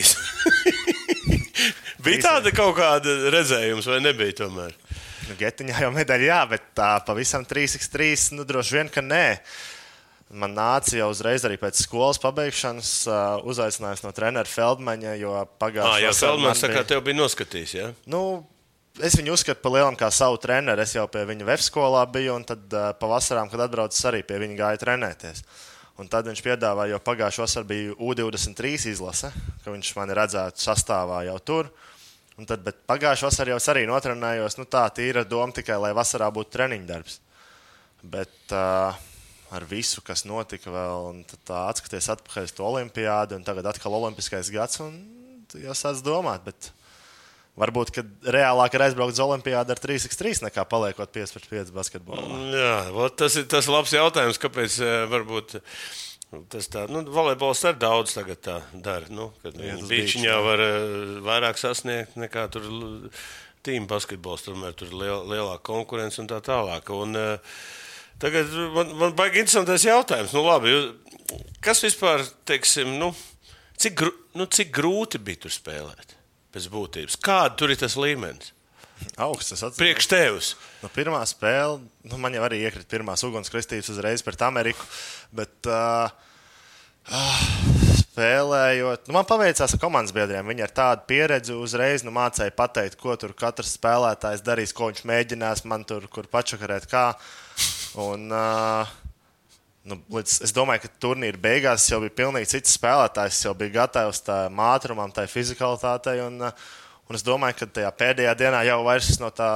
bija 2.07 2.23
tāda 2.23 2.49
kaut 2.57 2.73
kāda 2.79 3.13
redzējums, 3.35 3.85
vai 3.85 3.99
nebija 4.01 4.33
tomēr? 4.39 4.73
Nu, 5.27 5.35
Getiņā 5.37 5.83
jau 5.85 5.91
medaļa, 5.93 6.25
jā, 6.25 6.39
bet 6.55 6.65
tā 6.73 6.87
pavisam 7.05 7.45
3x3, 7.45 8.09
nu, 8.39 8.47
droši 8.49 8.79
vien, 8.79 8.89
ka 8.89 9.05
nē. 9.05 9.27
Man 10.33 10.57
nāca 10.57 10.97
jau 10.97 11.11
uzreiz 11.13 11.45
arī 11.45 11.59
pēc 11.61 11.83
skolas 11.85 12.17
pabeigšanas 12.23 12.95
uh, 13.05 13.45
uzaicinājums 13.45 14.01
no 14.07 14.15
treneru 14.17 14.49
Feldmaņa, 14.49 15.13
jo 15.21 15.35
pagājušajā 15.61 16.01
jā, 16.01 16.15
vasarā 16.17 16.33
Feldmans 16.33 16.49
man 16.57 16.65
tā 16.65 16.73
kā 16.73 16.81
bija- 16.81 16.89
tev 16.95 17.05
bija 17.05 17.19
noskatījis. 17.21 17.75
Ja? 17.77 17.91
Nu, 18.09 18.23
es 19.01 19.15
viņu 19.17 19.33
uzskatu 19.33 19.61
par 19.63 19.73
lielu 19.73 19.97
kā 19.97 20.09
savu 20.13 20.37
treneru. 20.41 20.81
Es 20.83 20.93
jau 20.93 21.05
pie 21.09 21.23
viņa 21.29 21.47
vefskolā 21.47 22.03
biju, 22.13 22.35
un 22.37 22.45
tad 22.47 22.65
uh, 22.73 22.91
pavasarām, 22.99 23.49
kad 23.49 23.65
atbraucu, 23.65 23.97
arī 24.09 24.21
pie 24.27 24.41
viņa 24.43 24.59
gāju 24.59 24.81
trenēties. 24.83 25.41
Un 26.01 26.09
tad 26.09 26.25
viņš 26.25 26.41
piedāvāja, 26.41 26.95
jo 26.95 26.99
pagājušā 27.05 27.45
vasarā 27.45 27.69
bija 27.69 27.95
U23 28.01 28.89
izlase, 28.89 29.29
ka 29.63 29.73
viņš 29.73 29.93
mani 29.97 30.17
redzētu 30.17 30.61
sastāvā 30.61 31.21
jau 31.29 31.37
tur. 31.45 31.71
Un 32.37 32.49
tad, 32.49 32.63
bet 32.65 32.81
pagājušā 32.89 33.29
vasarā 33.29 33.53
jau 33.53 33.61
es 33.61 33.69
arī 33.69 33.85
notrenējos, 33.89 34.57
nu 34.57 34.65
tā 34.65 34.87
tīra 34.93 35.21
doma 35.25 35.53
tikai, 35.53 35.77
lai 35.81 35.93
vasarā 35.93 36.31
būtu 36.33 36.53
treniņu 36.55 36.89
darbs. 36.89 37.19
Bet 38.01 38.55
uh, 38.57 38.97
ar 39.53 39.65
visu, 39.69 40.01
kas 40.05 40.25
notika 40.25 40.73
vēl, 40.73 41.09
un 41.11 41.21
tā 41.45 41.65
atskaties 41.69 42.09
atpakaļ 42.15 42.49
uz 42.49 42.55
to 42.57 42.65
olimpiādu, 42.65 43.37
un 43.37 43.45
tagad 43.45 43.69
atkal 43.69 43.93
olimpiskais 43.99 44.49
gads, 44.53 44.81
un 44.81 44.97
tu 45.49 45.61
jau 45.61 45.77
sāc 45.77 46.01
domāt. 46.05 46.41
Bet, 46.47 46.71
Varbūt, 47.53 47.91
ka 47.93 48.01
reālāk 48.33 48.73
ir 48.73 48.83
aizbraukt 48.87 49.13
uz 49.13 49.21
Olimpijādu 49.21 49.75
ar 49.75 49.81
3x3 49.81 50.39
nekā 50.47 50.63
paliekot 50.65 51.11
5 51.13 51.35
pret 51.35 51.51
5 51.51 51.73
basketbolā. 51.75 52.23
Jā, 52.49 52.77
vot 52.95 53.13
tas 53.21 53.35
ir 53.37 53.45
tas 53.49 53.67
labs 53.69 53.93
jautājums, 53.93 54.39
kāpēc 54.41 54.77
eh, 54.81 54.93
varbūt. 55.11 55.59
Tas 56.49 56.65
tā, 56.73 56.87
nu, 56.89 57.03
volejbols 57.13 57.59
arī 57.69 57.77
daudz 57.83 58.15
tagad 58.15 58.39
tā 58.41 58.55
dara. 58.73 59.05
Nu, 59.13 59.27
kad 59.43 59.59
uz 59.61 59.83
Bīčiņā 59.85 60.37
var 60.41 60.63
eh, 60.65 60.95
vairāk 61.27 61.61
sasniegt 61.61 62.17
nekā 62.17 62.47
tur 62.55 62.65
tīm 63.61 63.85
basketbols. 63.91 64.47
Tomēr 64.47 64.73
tur 64.73 64.89
ir 64.89 64.97
liel, 65.03 65.21
lielāka 65.35 65.61
konkurence 65.69 66.17
un 66.23 66.31
tā 66.33 66.41
tālāk. 66.41 66.89
Un, 66.97 67.13
eh, 67.13 67.61
tagad 68.23 68.49
man, 68.73 68.95
man 68.97 69.13
baigi 69.19 69.43
interesantais 69.43 69.85
jautājums. 69.85 70.33
Nu, 70.33 70.41
labi, 70.49 70.73
kas 71.61 71.85
vispār, 71.85 72.25
teiksim, 72.49 72.97
nu, 72.97 73.13
cik, 73.77 73.99
gru, 74.01 74.11
nu, 74.41 74.49
cik 74.49 74.73
grūti 74.73 75.21
bija 75.21 75.45
tur 75.45 75.53
spēlēt 75.53 76.17
pēc 76.53 76.69
būtības? 76.73 77.17
Kāda 77.23 77.57
tur 77.59 77.73
ir 77.73 77.81
tas 77.81 77.97
līmenis? 77.99 78.53
Augsts, 79.19 79.59
tas. 79.59 79.75
Priekš 79.77 80.07
tevis. 80.07 80.53
Nu, 80.83 80.89
pirmā 80.93 81.19
spēle, 81.27 81.81
nu, 82.07 82.19
man 82.21 82.35
jau 82.35 82.43
arī 82.45 82.61
iekrita 82.63 82.87
pirmās 82.93 83.23
ugunskristības 83.25 83.91
uzreiz 83.91 84.23
pret 84.25 84.41
Ameriku. 84.45 84.85
Bet, 85.35 85.55
uh, 85.67 86.07
uh, 87.11 87.43
spēlējot, 87.99 89.07
nu, 89.07 89.17
man 89.17 89.27
paveicās 89.29 89.75
ar 89.75 89.81
komandas 89.81 90.15
biedriem. 90.15 90.47
Viņi 90.49 90.65
ar 90.65 90.75
tādu 90.77 91.07
pieredzi 91.09 91.57
uzreiz 91.57 92.05
nu, 92.05 92.13
mācīja 92.15 92.53
pateikt, 92.55 92.99
ko 93.01 93.17
tur 93.19 93.35
katrs 93.37 93.75
spēlētājs 93.79 94.45
darīs, 94.45 94.75
ko 94.75 94.91
viņš 94.91 95.03
mēģinās 95.09 95.65
man 95.69 95.85
tur 95.89 96.07
pačakarēt. 96.31 96.87
Kā. 96.91 97.09
Un, 98.01 98.29
uh, 98.33 98.93
Nu, 99.83 99.97
līdz, 100.15 100.37
es 100.47 100.53
domāju, 100.55 100.85
ka 100.85 100.89
turnīra 101.03 101.39
beigās 101.43 101.89
jau 101.91 101.99
bija 101.99 102.15
pilnīgi 102.21 102.53
cits 102.53 102.77
spēlētājs. 102.77 103.41
Jau 103.43 103.51
bija 103.59 103.81
gatavs 103.81 104.21
tam 104.23 104.61
ātrumam, 104.63 105.11
tai 105.11 105.25
fizikalitātei. 105.27 106.21
Un, 106.23 106.39
un 106.39 107.17
es 107.17 107.25
domāju, 107.27 107.57
ka 107.59 107.67
tajā 107.79 107.91
pēdējā 107.99 108.35
dienā 108.39 108.61
jau 108.69 108.79
vairs 108.87 109.17
no 109.19 109.27
tā 109.35 109.49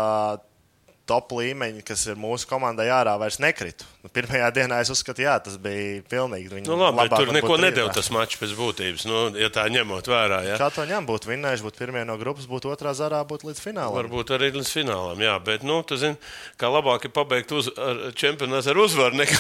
top 1.08 1.32
līmeņa, 1.38 1.84
kas 1.88 2.06
ir 2.10 2.20
mūsu 2.20 2.48
komandai 2.50 2.89
ārā, 2.93 3.15
vairs 3.20 3.39
nekritu. 3.43 3.88
Nu, 4.04 4.12
pirmajā 4.13 4.50
dienā 4.56 4.80
es 4.84 4.91
uzskatu, 4.93 5.24
jā, 5.26 5.36
tas 5.43 5.58
bija 5.62 6.02
pilnīgi. 6.12 6.62
Nu, 6.67 6.78
labi, 6.80 7.10
tur 7.12 7.32
neko 7.34 7.56
trijotā. 7.56 7.63
nedēļ 7.65 7.91
tas 7.96 8.10
mačs 8.13 8.39
pēc 8.41 8.54
būtības. 8.58 9.06
Nu, 9.10 9.22
ja 9.39 9.50
tā 9.54 9.65
ņemot 9.72 10.08
vērā, 10.12 10.41
ja? 10.48 10.58
Kā 10.62 10.70
to 10.74 10.86
ņem, 10.88 11.08
būtu 11.10 11.32
vinnējuši, 11.32 11.65
būtu 11.65 11.82
pirmie 11.82 12.04
no 12.08 12.17
grupas, 12.20 12.48
būtu 12.50 12.72
otrā 12.72 12.93
zarā, 12.98 13.24
būtu 13.28 13.50
līdz 13.50 13.63
finālam. 13.63 13.98
varbūt 13.98 14.36
arī 14.38 14.52
līdz 14.56 14.74
finālam. 14.78 15.24
Jā, 15.24 15.36
bet, 15.43 15.65
nu, 15.67 15.80
tu 15.88 16.00
zini, 16.00 16.20
kā 16.60 16.72
labāk 16.72 17.10
ir 17.10 17.15
pabeigt 17.15 17.52
uz, 17.56 17.72
ar 17.76 18.10
čempionātu 18.17 18.74
ar 18.74 18.82
uzvaru, 18.84 19.20
nekā 19.24 19.39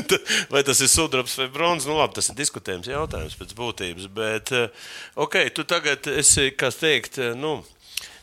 vai 0.52 0.64
tas 0.66 0.80
ir 0.80 0.92
sudrabs 0.92 1.36
vai 1.40 1.48
bronzas. 1.52 1.88
Nu, 1.88 1.96
labi, 2.00 2.16
tas 2.18 2.30
ir 2.32 2.38
diskutējums 2.40 2.90
jautājums 2.90 3.38
pēc 3.38 3.54
būtības. 3.56 4.10
Bet, 4.16 4.52
eh, 4.56 4.92
ok, 5.16 5.40
tu 5.56 5.66
tagad 5.68 6.08
esi, 6.12 6.50
kas 6.56 6.80
teikt, 6.80 7.20
eh, 7.20 7.34
nu, 7.38 7.58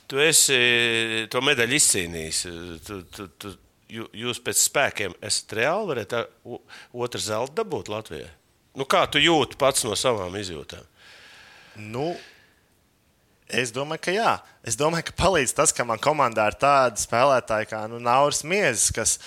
tu 0.07 0.19
esi 0.23 0.57
to 1.31 1.41
medaļu 1.45 1.77
izcīnījis. 1.79 2.39
Tu, 2.87 2.97
tu, 3.15 3.27
tu, 3.41 3.53
jū- 3.93 4.09
jūs 4.25 4.41
pēc 4.43 4.61
spēkiem 4.67 5.15
esat 5.23 5.55
reāli 5.59 5.89
varētu 5.93 6.23
otru 7.05 7.21
zelta 7.23 7.61
dabūt 7.61 7.91
Latvijai. 7.93 8.29
Nu, 8.77 8.87
kā 8.89 9.03
tu 9.11 9.21
jūti 9.21 9.57
pats 9.61 9.83
no 9.85 9.93
savām 9.99 10.33
izjūtām? 10.39 10.81
Nu, 11.77 12.11
es 13.53 13.71
domāju, 13.73 14.01
ka 14.07 14.13
jā. 14.15 14.31
Es 14.65 14.77
domāju, 14.79 15.09
ka 15.11 15.15
palīdz 15.23 15.53
tas, 15.57 15.73
ka 15.75 15.85
man 15.85 16.01
komandā 16.01 16.47
ir 16.49 16.57
tādi 16.61 17.01
spēlētāji 17.03 17.69
kā 17.69 17.83
nu, 17.91 17.99
Nauris 18.01 18.41
Miezis, 18.47 18.89
kas, 18.95 19.17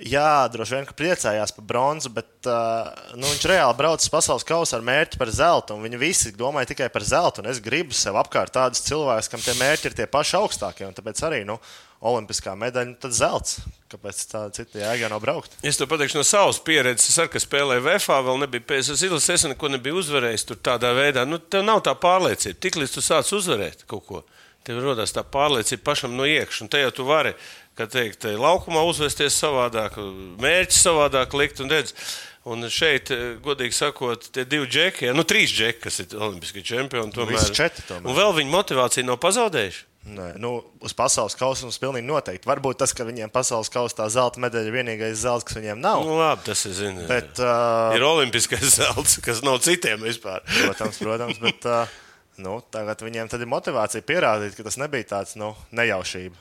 jā, 0.00 0.48
droši 0.52 0.76
vien 0.76 0.88
ka 0.88 0.96
priecājās 0.96 1.52
par 1.56 1.66
bronzu, 1.68 2.10
bet 2.14 2.48
uh, 2.48 2.90
nu, 3.14 3.26
viņš 3.26 3.46
reāli 3.50 3.78
brauc 3.78 4.02
uz 4.02 4.10
pasaules 4.12 4.46
kausa 4.46 4.78
ar 4.78 4.84
mērķi 4.86 5.20
par 5.20 5.32
zeltu. 5.34 5.76
Viņi 5.82 6.00
visi 6.00 6.34
domāja 6.36 6.72
tikai 6.72 6.88
par 6.92 7.06
zeltu. 7.06 7.44
Es 7.48 7.62
gribu 7.62 7.96
sev 7.96 8.18
apkārt 8.20 8.54
tādus 8.56 8.84
cilvēkus, 8.86 9.30
kam 9.32 9.42
tie 9.44 9.56
mērķi 9.60 9.90
ir 9.90 9.98
tie 10.00 10.08
paši 10.10 10.38
augstākie. 10.40 10.90
Tāpēc 10.96 11.22
arī 11.28 11.42
nu, 11.48 11.58
olimpiskā 12.02 12.54
medaļa, 12.58 12.96
tad 13.02 13.14
zelts. 13.16 13.60
Kāpēc 13.92 14.20
tā 14.30 14.42
cita 14.56 14.80
jēga 14.80 15.10
nav 15.12 15.20
braukt? 15.22 15.54
Es 15.66 15.78
to 15.78 15.86
pateikšu 15.88 16.18
no 16.18 16.26
savas 16.26 16.58
pieredzes. 16.64 17.10
Es 17.12 17.20
arī 17.22 17.42
spēlēju 17.42 17.84
VFā, 17.86 18.18
vēl 18.26 18.40
nebija 18.42 18.64
PSC 18.72 19.08
izlases, 19.08 19.42
es 19.42 19.50
neko 19.52 19.70
nebiju 19.74 20.00
uzvarējis 20.00 20.46
tur 20.48 20.60
tādā 20.64 20.94
veidā. 20.96 21.26
Nu, 21.28 21.38
tev 21.38 21.66
nav 21.68 21.84
tā 21.86 21.94
pārliecība. 21.98 22.58
Tiklīdz 22.64 22.96
tu 22.96 23.04
sāc 23.04 23.28
uzvarēt 23.36 23.84
kaut 23.90 24.06
ko, 24.08 24.22
tev 24.66 24.80
rodas 24.82 25.14
tā 25.14 25.22
pārliecība 25.26 25.84
pašam 25.92 26.16
no 26.16 26.26
iekšas. 26.28 26.64
Un 26.64 26.72
te 26.72 26.80
jau 26.82 26.94
tu 26.96 27.06
vari, 27.06 27.34
kā 27.82 27.88
teikt, 27.90 28.26
laukumā 28.40 28.82
uzvesties 28.88 29.36
savādāk, 29.42 29.98
mērķis 30.42 30.84
savādāk 30.88 31.36
likt 31.38 31.60
un 31.64 31.72
redz. 31.72 31.94
Un 32.42 32.66
šeit, 32.66 33.12
godīgi 33.44 33.76
sakot, 33.76 34.24
tie 34.34 34.42
divi 34.42 34.66
džeki, 34.66 35.06
ja, 35.06 35.12
nu 35.14 35.22
trīs 35.22 35.52
džeki, 35.54 35.78
kas 35.84 36.00
ir 36.02 36.16
olimpiskie 36.18 36.64
čempioni, 36.66 37.14
tomēr. 37.14 37.36
Visi 37.36 37.54
četri 37.54 37.84
tomēr. 37.86 38.08
Un 38.10 38.18
vēl 38.18 38.34
viņa 38.40 38.50
motivācija 38.50 39.06
nav 39.06 39.20
pazaudējuši. 39.22 39.84
Nē, 40.10 40.32
nu, 40.42 40.56
uz 40.82 40.90
pasaules 40.98 41.36
kausa 41.38 41.62
mums 41.68 41.78
pilnīgi 41.78 42.08
noteikti. 42.08 42.48
Varbūt 42.50 42.80
tas, 42.82 42.90
ka 42.98 43.06
viņiem 43.06 43.30
pasaules 43.30 43.70
kausa 43.70 44.00
tā 44.00 44.08
zelta 44.10 44.42
medaļa 44.42 44.72
ir 44.72 44.74
vienīgais 44.74 45.20
zelts, 45.22 45.46
kas 45.46 45.60
viņiem 45.60 45.78
nav. 45.78 46.02
Nu, 46.02 46.16
labi, 46.18 46.42
tas 46.48 46.64
ir 46.66 46.74
zināms. 46.74 47.06
Bet, 47.06 47.38
uh, 47.38 47.94
Ir 47.94 48.02
olimpiskais 48.08 48.66
zelts, 48.80 49.20
kas 49.22 49.44
nav 49.46 49.60
citiem 49.62 50.02
vispār. 50.02 50.42
protams, 50.50 50.98
protams, 50.98 51.38
bet 51.38 51.70
uh, 51.70 52.00
nu, 52.42 52.58
tagad 52.74 53.06
viņiem 53.06 53.30
ir 53.30 53.46
motivācija 53.54 54.02
pierādīt, 54.02 54.58
ka 54.58 54.66
tas 54.66 54.80
nebija 54.82 55.12
tāds 55.14 55.38
nu, 55.38 55.54
nejaušība. 55.70 56.34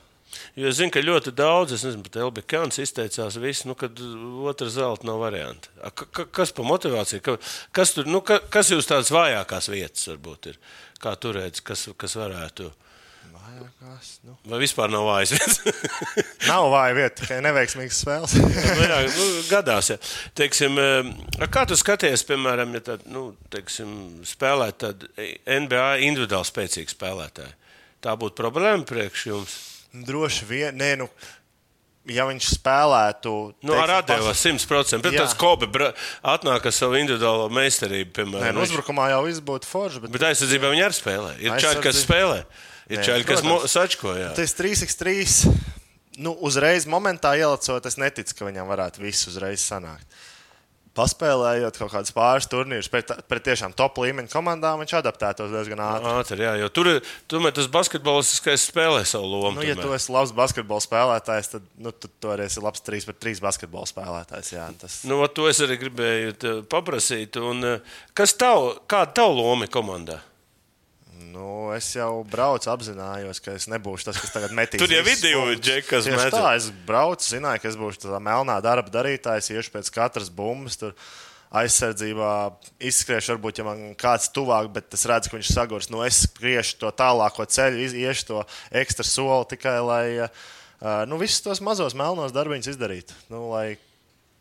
Jo 0.55 0.69
es 0.71 0.77
zinu, 0.79 0.91
ka 0.95 1.01
ļoti 1.03 1.33
daudz, 1.35 1.73
es 1.75 1.83
nezinu, 1.87 2.03
pat 2.07 2.19
Elbekāns 2.23 2.79
izteicās, 2.83 3.35
visu, 3.41 3.67
nu, 3.69 3.75
ka 3.79 3.89
otrā 4.51 4.69
zelta 4.71 5.07
nav 5.09 5.19
varianta. 5.23 5.71
A, 5.83 5.89
ka- 5.91 6.07
ka- 6.11 6.27
Kas 6.41 6.53
par 6.55 6.67
motivāciju? 6.69 7.21
Ka, 7.25 7.35
kas, 7.75 7.91
tur, 7.97 8.07
nu, 8.07 8.21
ka, 8.25 8.39
kas 8.53 8.71
jūs 8.71 8.87
tādas 8.87 9.11
vājākās 9.11 9.67
vietas 9.73 10.07
varbūt 10.13 10.53
ir? 10.53 10.61
Kā 11.03 11.15
tur 11.19 11.35
redz, 11.39 11.59
kas, 11.65 11.87
kas 11.99 12.15
varētu? 12.19 12.69
Vājākās, 13.31 14.11
nu. 14.25 14.35
Vai 14.49 14.59
vispār 14.61 14.89
nav 14.93 15.03
vājas 15.07 15.31
vietas? 15.35 15.59
Nav 16.49 16.67
vāja 16.73 16.95
vieta, 16.97 17.15
tikai 17.21 17.39
neveiksmīgas 17.45 17.99
spēles. 18.03 18.33
jā, 18.91 18.99
nu, 19.07 19.25
gadās. 19.49 19.91
Ja. 19.93 19.97
Teiksim, 20.37 20.77
eh, 20.81 21.47
kā 21.53 21.65
tu 21.69 21.77
skaties, 21.79 22.23
piemēram, 22.29 22.73
ja 22.79 22.83
tad, 22.91 23.03
nu, 23.11 23.31
teiksim, 23.53 23.91
spēlēt 24.27 24.79
tādu 24.85 25.09
NBA 25.45 25.89
individuāli 26.07 26.49
spēcīgu 26.49 26.95
spēlētāju? 26.95 27.53
Tā 28.01 28.15
būtu 28.17 28.37
problēma 28.41 28.87
priekš 28.89 29.27
jums. 29.29 29.57
Droši 29.93 30.45
vien, 30.47 30.75
nē, 30.79 30.93
nu, 31.01 31.07
ja 32.07 32.23
viņš 32.29 32.45
spēlētu. 32.55 33.31
Nu, 33.67 33.73
ar 33.75 33.91
teiksim, 34.07 34.23
Adēlu 34.23 34.31
100%. 34.33 35.01
Bet 35.03 35.17
tas 35.19 35.33
Kobe 35.37 35.67
atnāk 36.23 36.65
ar 36.65 36.71
savu 36.75 36.95
individuālo 36.95 37.49
meistarību, 37.51 38.07
Nē, 38.07 38.15
piemēram. 38.15 38.53
nu, 38.55 38.61
viņš- 38.63 38.71
uzbrukumā 38.71 39.09
jau 39.11 39.23
viss 39.27 39.39
būtu 39.43 39.67
forši. 39.67 40.01
Bet, 40.05 40.11
Bet 40.15 40.21
aizsardzībā 40.31 40.71
viņi 40.71 40.85
arī 40.87 40.95
spēlē. 40.95 41.31
Ir 41.39 41.51
čaļi, 41.51 41.81
kas 41.83 41.95
Aizsardzība- 41.95 42.07
spēlē. 42.07 42.45
Ir 42.91 42.97
Nē, 42.97 43.03
čaļi, 43.05 43.25
kas 43.27 43.41
sačko. 43.71 44.15
tas 44.35 44.53
3x3. 44.53 45.55
Nu, 46.17 46.33
uzreiz 46.43 46.85
momentā 46.85 47.35
ielacot, 47.39 47.85
es 47.85 47.95
neticu, 47.95 48.35
ka 48.35 48.45
viņam 48.45 48.67
varētu 48.67 48.99
viss 48.99 49.27
uzreiz 49.27 49.59
sanākt. 49.63 50.03
Paspēlējot 50.91 51.77
kaut 51.79 51.93
kādus 51.93 52.11
pāris 52.11 52.49
turnīrus 52.51 52.89
pret, 52.91 53.13
pret 53.31 53.45
tiešām 53.45 53.71
top 53.79 54.01
līmeņa 54.03 54.27
komandām, 54.33 54.81
viņš 54.83 54.97
adaptētos 54.99 55.53
diezgan 55.53 55.79
ātri. 55.85 56.09
Ātri, 56.19 56.43
jā, 56.43 56.55
jo 56.59 56.67
tur, 56.75 56.89
tomēr 57.31 57.53
tas 57.55 57.69
basketbolistiskais 57.71 58.65
spēlē 58.67 59.05
savu 59.07 59.29
lomu. 59.31 59.61
Nu, 59.61 59.63
ja 59.63 59.77
tu 59.79 59.93
esi 59.95 60.11
labs 60.11 60.33
basketbola 60.35 60.83
spēlētājs, 60.83 61.53
tad 61.53 61.69
nu, 61.79 61.93
tu, 61.95 62.11
tu 62.19 62.33
arī 62.33 62.49
esi 62.49 62.63
labs 62.63 62.83
3 62.83 63.07
pret 63.07 63.21
3 63.23 63.43
basketbola 63.45 63.87
spēlētājs. 63.87 64.51
Jā, 64.57 64.67
tas... 64.81 64.97
Nu, 65.07 65.21
to 65.31 65.47
es 65.47 65.63
arī 65.63 65.79
gribēju 65.85 66.57
paprasīt. 66.71 67.39
Un, 67.39 67.63
eh, 67.77 67.95
kas 68.17 68.35
tav, 68.35 68.73
kāda 68.91 69.15
tavu 69.21 69.39
loma 69.39 69.69
ir 69.69 69.71
komandā? 69.71 70.19
Nu, 71.29 71.71
es 71.75 71.87
jau 71.95 72.23
braucu, 72.27 72.69
apzinājos, 72.71 73.41
ka 73.43 73.55
es 73.57 73.67
nebūšu 73.71 74.07
tas, 74.09 74.19
kas 74.21 74.33
tagad 74.33 74.53
metīs. 74.57 74.81
Tur 74.81 74.91
jau 74.91 75.03
visus 75.05 75.23
ir 75.23 75.27
divi 75.27 75.41
punktus. 75.41 75.65
džeki, 75.67 75.87
kas 75.89 76.07
Tieši 76.07 76.19
met. 76.19 76.35
Tā, 76.35 76.53
es 76.57 76.69
braucu, 76.87 77.27
zināju, 77.27 77.61
ka 77.63 77.69
es 77.71 77.77
būšu 77.79 78.05
tā 78.05 78.21
melnā 78.23 78.57
darba 78.63 78.93
darītājs, 78.93 79.51
iešu 79.53 79.73
pēc 79.75 79.91
katras 79.93 80.31
bumbas. 80.33 80.79
Tur 80.81 80.95
aizsardzībā 81.61 82.31
izskriešu, 82.87 83.33
varbūt, 83.33 83.59
ja 83.59 83.67
man 83.67 83.83
kāds 83.99 84.29
tuvāk, 84.31 84.69
bet 84.71 84.95
es 84.95 85.03
redzu, 85.09 85.31
ka 85.31 85.37
viņš 85.37 85.51
sagurs. 85.51 85.91
Nu, 85.91 86.01
es 86.07 86.23
skriešu 86.25 86.79
to 86.81 86.91
tālāko 86.95 87.45
ceļu, 87.45 87.89
iešu 88.05 88.27
to 88.29 88.43
ekstra 88.83 89.05
soli 89.07 89.49
tikai, 89.51 89.77
lai 89.83 90.05
uh, 90.23 90.31
nu, 91.11 91.19
visus 91.21 91.43
tos 91.43 91.63
mazos 91.63 91.97
melnos 91.97 92.33
darbiņus 92.35 92.71
izdarītu. 92.71 93.17
Nu, 93.33 93.49
lai, 93.51 93.75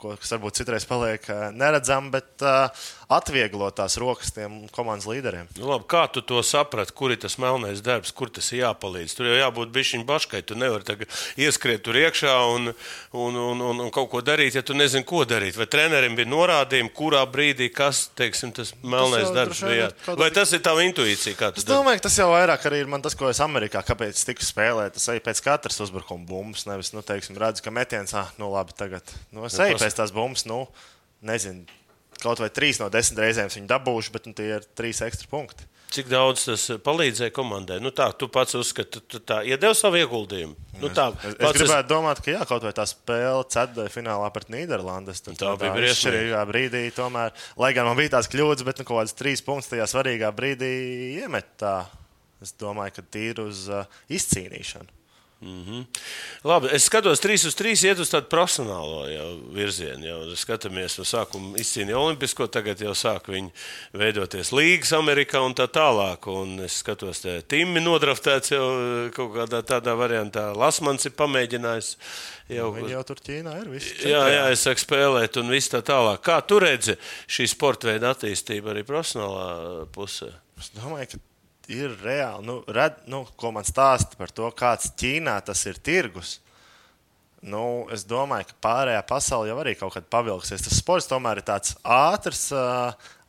ko, 0.01 0.15
kas 0.21 0.33
varbūt 0.35 0.61
citreiz 0.63 0.87
paliek 0.89 1.27
uh, 1.31 1.49
neredzami, 1.55 2.11
bet 2.15 2.45
uh, 2.47 2.89
atvieglo 3.11 3.69
tās 3.75 3.97
rokas 4.01 4.33
tiem 4.35 4.65
komandas 4.75 5.09
līderiem. 5.11 5.49
Nu, 5.59 5.69
labi, 5.73 5.87
kā 5.91 6.05
tu 6.13 6.23
to 6.25 6.41
saprati, 6.47 6.95
kur 6.97 7.13
ir 7.15 7.21
tas 7.23 7.37
melnais 7.43 7.83
darbs, 7.85 8.13
kur 8.17 8.31
tas 8.33 8.49
ir 8.55 8.63
jāpalīdz? 8.65 9.17
Tur 9.19 9.29
jau 9.31 9.39
jābūt 9.41 9.73
bišķiņa 9.75 10.07
baškai. 10.09 10.43
Tu 10.47 10.57
nevari 10.59 11.07
ieskriet 11.41 11.83
tur 11.87 11.99
iekšā 12.01 12.35
un, 12.55 12.71
un, 13.13 13.37
un, 13.37 13.61
un, 13.71 13.83
un 13.87 13.91
kaut 13.95 14.11
ko 14.13 14.23
darīt, 14.25 14.57
ja 14.59 14.63
tu 14.67 14.75
nezini, 14.79 15.05
ko 15.07 15.25
darīt. 15.29 15.59
Vai 15.59 15.67
trenerim 15.71 16.17
bija 16.19 16.31
norādījumi, 16.31 16.93
kurā 16.97 17.23
brīdī 17.31 17.71
kas 17.75 18.07
teiksim, 18.19 18.53
tas 18.57 18.73
melnais 18.83 19.27
jau 19.29 19.35
darbs 19.37 19.63
bija? 19.67 19.91
ir 19.91 19.97
kaut 20.07 20.21
Vai 20.23 20.31
tas 20.35 20.55
ir 20.57 20.63
tava 20.65 20.85
intuīcija? 20.87 21.37
kā 21.39 21.51
tu 21.55 21.61
Es 21.63 21.67
domāju, 21.69 22.01
ka 22.01 22.07
tas 22.09 22.19
jau 22.21 22.31
vairāk 22.33 22.65
arī 22.71 22.83
ir 22.85 22.91
man 22.91 23.03
tas, 23.05 23.17
ko 23.19 23.29
es 23.31 23.41
Amerikā, 23.45 23.83
kāpēc 23.87 24.23
tiku 24.31 24.47
spēlēt. 24.47 24.97
Es 25.01 25.09
eju 25.13 25.23
pēc 25.27 25.43
katras 25.45 25.81
uzbrukuma 25.85 26.27
bumbas, 26.29 26.67
nevis, 26.71 26.93
nu, 26.97 27.03
teiksim, 27.07 27.39
redzu, 27.41 27.65
ka 27.67 27.75
metiens, 27.75 28.15
ah, 28.19 28.31
nu, 28.41 28.51
labi, 28.55 28.75
tagad. 28.79 29.05
Nu, 29.35 29.45
es 29.49 29.59
Nu, 29.59 29.67
eju 29.67 29.77
tas- 29.79 29.85
pēc 29.87 29.90
tās 29.97 30.13
bumbas, 30.15 30.47
nu, 30.49 30.65
nezinu, 31.27 31.67
kaut 32.23 32.43
vai 32.43 32.51
trīs 32.53 32.81
no 32.81 32.91
desmit 32.93 33.23
reizēm 33.25 33.51
viņu 33.53 33.69
dabūšu, 33.71 34.15
bet 34.15 34.29
nu, 34.29 34.37
tie 34.37 34.55
ir 34.59 34.67
trīs 34.79 35.03
ekstra 35.07 35.31
punkti. 35.31 35.67
Cik 35.91 36.07
daudz 36.07 36.45
tas 36.47 36.65
palīdzēja 36.87 37.33
komandai? 37.35 37.81
Nu, 37.83 37.91
tā, 37.91 38.07
tu 38.15 38.29
pats 38.31 38.55
uzskati, 38.55 39.01
tu 39.11 39.19
tā 39.27 39.41
iedevi 39.43 39.75
savu 39.75 39.99
ieguldījumu. 39.99 40.55
Nu, 40.79 40.91
tā, 40.95 41.09
Es, 41.27 41.35
es 41.35 41.57
gribētu 41.57 41.91
domāt, 41.91 42.21
ka 42.23 42.31
jā, 42.31 42.45
kaut 42.47 42.63
vai 42.63 42.71
tā 42.77 42.85
spēle 42.87 43.43
ceturtajā 43.51 43.91
finālā 43.91 44.29
pret 44.31 44.53
Nīderlandes. 44.55 45.25
Tā 45.25 45.33
bija 45.33 45.41
tādā 45.41 45.73
briesmīga. 45.75 45.97
izšķirīgā 45.97 46.45
brīdī, 46.53 46.85
tomēr, 46.95 47.35
lai 47.59 47.73
gan 47.75 47.91
man 47.91 47.99
bija 47.99 48.15
tās 48.15 48.31
kļūdas, 48.31 48.67
bet 48.69 48.79
nu, 48.79 48.87
kaut 48.87 49.01
kādas 49.01 49.19
trīs 49.19 49.43
punktus 49.43 49.73
tajā 49.73 49.89
svarīgā 49.91 50.31
brīdī 50.37 50.71
iemet 51.25 51.51
tā. 51.59 51.75
Es 52.41 52.55
domāju, 52.57 53.01
ka 53.01 53.07
tīri 53.11 53.51
uz 53.51 53.67
uh, 53.69 54.01
izcīnīšanu. 54.15 55.00
Labi, 56.45 56.69
es 56.77 56.85
skatos, 56.85 57.21
3 57.25 57.47
uz 57.49 57.55
3 57.57 57.85
iet 57.89 58.01
uz 58.03 58.11
tādu 58.13 58.29
profesionālo 58.29 59.07
virzienu. 59.57 60.05
Jau 60.05 60.19
skatāmies, 60.37 60.99
no 61.01 61.07
sākuma 61.09 61.57
izcīnīja 61.61 61.97
Olimpisko, 61.97 62.45
tagad 62.53 62.83
jau 62.85 62.93
sāk 62.97 63.31
viņi 63.33 63.49
veidoties 63.97 64.53
līgas 64.53 64.93
Amerikā 64.99 65.41
un 65.41 65.57
tā 65.57 65.65
tālāk. 65.73 66.29
Un 66.29 66.61
es 66.67 66.83
skatos, 66.83 67.23
ka 67.25 67.39
Timmi 67.49 67.81
nodraftēts 67.81 68.53
jau 68.53 68.67
eh, 68.75 69.09
kaut 69.17 69.33
kādā 69.39 69.63
tādā 69.65 69.97
variantā. 69.97 70.51
Lasmans 70.53 71.09
ir 71.09 71.17
pamēģinājis 71.17 71.91
jau. 72.59 72.69
Viņi 72.77 72.95
jau 72.99 73.07
tur 73.09 73.25
Ķīnā 73.31 73.57
ir. 73.63 73.73
Jā, 74.05 74.23
jā, 74.35 74.45
es 74.53 74.67
saku, 74.69 74.85
spēlēt, 74.85 75.41
un 75.41 75.57
viss 75.57 75.73
tā 75.73 75.81
tālāk. 75.81 76.21
Kā 76.29 76.43
tu 76.45 76.61
redzi 76.61 76.99
šī 77.33 77.49
sporta 77.49 77.95
veida 77.95 78.13
attīstību 78.13 78.75
arī 78.75 78.85
profesionālā 78.85 79.89
pusē? 79.97 80.35
Es 80.61 80.69
domāju, 80.77 81.15
ka 81.15 81.30
ir 81.71 81.97
reāli, 82.03 82.45
nu, 82.49 82.61
red, 82.71 83.01
nu, 83.11 83.25
ko 83.39 83.53
man 83.55 83.67
stāsta 83.67 84.19
par 84.19 84.33
to, 84.35 84.49
kāds 84.57 84.93
Ķīnā 84.99 85.39
tas 85.47 85.63
ir 85.71 85.79
tirgus. 85.83 86.39
Nu, 87.41 87.87
es 87.89 88.03
domāju, 88.05 88.51
ka 88.51 88.57
pārējā 88.67 89.01
pasaule 89.09 89.49
jau 89.49 89.57
arī 89.63 89.73
kaut 89.79 89.95
kad 89.95 90.09
pavilksies. 90.13 90.61
Tas 90.67 90.77
sports 90.77 91.09
tomēr 91.09 91.41
ir 91.41 91.47
tāds 91.49 91.73
ātrs, 91.81 92.51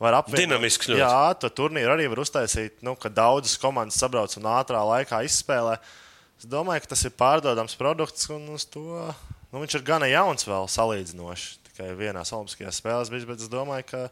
var 0.01 0.17
apvienot. 0.17 0.41
Dinamisks 0.41 0.89
ļoti. 0.91 0.99
Jā, 0.99 1.31
to 1.39 1.51
turnīru 1.61 1.93
arī 1.93 2.09
var 2.11 2.19
uztaisīt, 2.25 2.81
nu, 2.83 2.97
ka 2.99 3.11
daudzas 3.13 3.55
komandas 3.61 4.01
sabrauc 4.01 4.35
un 4.35 4.49
ātrā 4.51 4.83
laikā 4.89 5.21
izspēlē. 5.29 5.77
Es 6.41 6.49
domāju, 6.49 6.83
ka 6.83 6.91
tas 6.91 7.05
ir 7.07 7.15
pārdodams 7.15 7.77
produkts, 7.79 8.27
un 8.35 8.49
to 8.73 8.83
nu, 9.51 9.61
viņš 9.61 9.79
ir 9.79 9.87
gana 9.87 10.11
jauns 10.11 10.47
vēl 10.47 10.67
salīdzinoši. 10.75 11.59
Tikai 11.69 11.91
vienās 11.95 12.33
Olimpiskajās 12.35 12.81
spēlēs 12.81 13.11
bijis, 13.13 13.27
bet 13.29 13.43
es 13.45 13.51
domāju, 13.51 13.87
ka 13.93 14.03